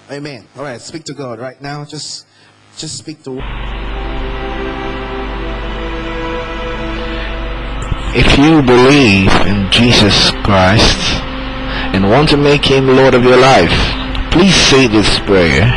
Amen. 0.09 0.47
All 0.55 0.63
right, 0.63 0.79
speak 0.79 1.03
to 1.05 1.13
God 1.13 1.39
right 1.39 1.61
now. 1.61 1.83
Just 1.83 2.25
just 2.77 2.97
speak 2.97 3.21
to 3.23 3.41
If 8.15 8.37
you 8.37 8.61
believe 8.61 9.31
in 9.45 9.69
Jesus 9.71 10.31
Christ 10.47 11.19
and 11.91 12.09
want 12.09 12.29
to 12.29 12.37
make 12.37 12.63
him 12.63 12.87
Lord 12.87 13.13
of 13.13 13.23
your 13.25 13.37
life, 13.37 13.75
please 14.31 14.55
say 14.55 14.87
this 14.87 15.19
prayer. 15.19 15.67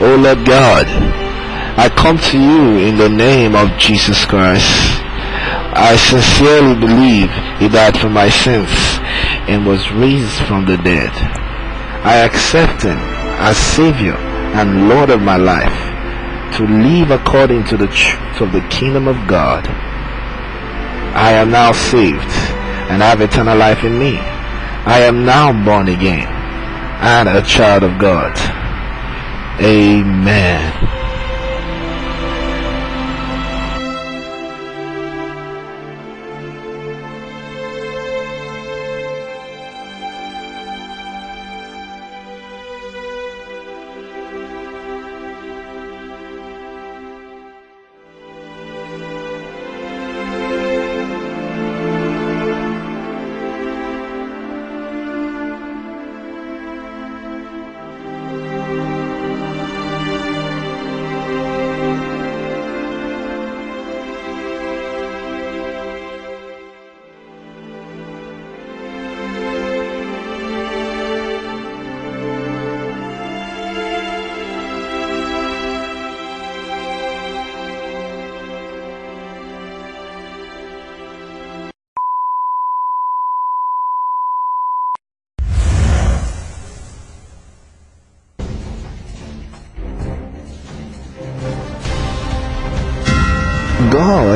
Oh 0.00 0.18
Lord 0.20 0.44
God, 0.44 0.86
I 1.78 1.88
come 1.88 2.18
to 2.18 2.38
you 2.38 2.78
in 2.78 2.96
the 2.96 3.08
name 3.08 3.54
of 3.54 3.78
Jesus 3.78 4.24
Christ. 4.24 4.98
I 5.72 5.94
sincerely 5.96 6.74
believe 6.74 7.30
he 7.60 7.68
died 7.68 7.96
for 7.96 8.10
my 8.10 8.28
sins 8.28 8.89
and 9.50 9.66
was 9.66 9.90
raised 9.90 10.40
from 10.46 10.64
the 10.64 10.76
dead. 10.76 11.10
I 12.04 12.18
accept 12.18 12.82
him 12.82 12.98
as 13.42 13.56
Savior 13.56 14.14
and 14.14 14.88
Lord 14.88 15.10
of 15.10 15.20
my 15.20 15.36
life 15.36 15.90
to 16.56 16.66
live 16.66 17.10
according 17.10 17.64
to 17.64 17.76
the 17.76 17.88
truth 17.88 18.40
of 18.40 18.52
the 18.52 18.66
kingdom 18.68 19.08
of 19.08 19.26
God. 19.26 19.66
I 19.66 21.32
am 21.32 21.50
now 21.50 21.72
saved 21.72 22.32
and 22.90 23.02
have 23.02 23.20
eternal 23.20 23.56
life 23.56 23.82
in 23.82 23.98
me. 23.98 24.18
I 24.18 25.00
am 25.00 25.24
now 25.24 25.52
born 25.64 25.88
again 25.88 26.28
and 27.02 27.28
a 27.28 27.42
child 27.42 27.82
of 27.82 27.98
God. 27.98 28.36
Amen. 29.60 30.99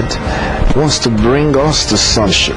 God 0.02 0.76
wants 0.76 0.98
to 1.00 1.08
bring 1.08 1.56
us 1.56 1.86
to 1.90 1.96
sonship. 1.96 2.56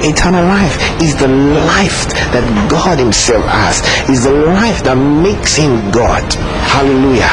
Eternal 0.00 0.44
life 0.44 0.76
is 1.00 1.16
the 1.16 1.28
life 1.28 2.08
that 2.32 2.68
God 2.70 2.98
Himself 2.98 3.44
has, 3.46 3.80
is 4.10 4.24
the 4.24 4.32
life 4.32 4.84
that 4.84 4.96
makes 4.96 5.56
Him 5.56 5.90
God. 5.90 6.22
Hallelujah. 6.68 7.32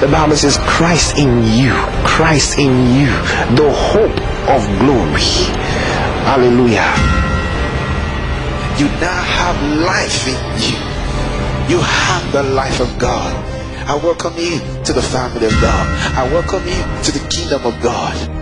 The 0.00 0.08
Bible 0.08 0.36
says, 0.36 0.56
Christ 0.60 1.18
in 1.18 1.42
you, 1.42 1.74
Christ 2.06 2.58
in 2.58 2.72
you, 2.96 3.08
the 3.54 3.70
hope 3.70 4.18
of 4.48 4.78
glory. 4.78 5.52
Hallelujah. 6.24 7.25
You 8.78 8.88
now 9.00 9.22
have 9.22 9.56
life 9.80 10.28
in 10.28 10.36
you. 10.60 10.76
You 11.74 11.80
have 11.80 12.30
the 12.30 12.42
life 12.42 12.78
of 12.78 12.98
God. 12.98 13.34
I 13.88 13.96
welcome 13.96 14.34
you 14.36 14.58
to 14.84 14.92
the 14.92 15.00
family 15.00 15.46
of 15.46 15.52
God. 15.62 15.86
I 16.14 16.30
welcome 16.30 16.62
you 16.68 16.82
to 17.04 17.10
the 17.10 17.26
kingdom 17.30 17.64
of 17.64 17.80
God. 17.82 18.35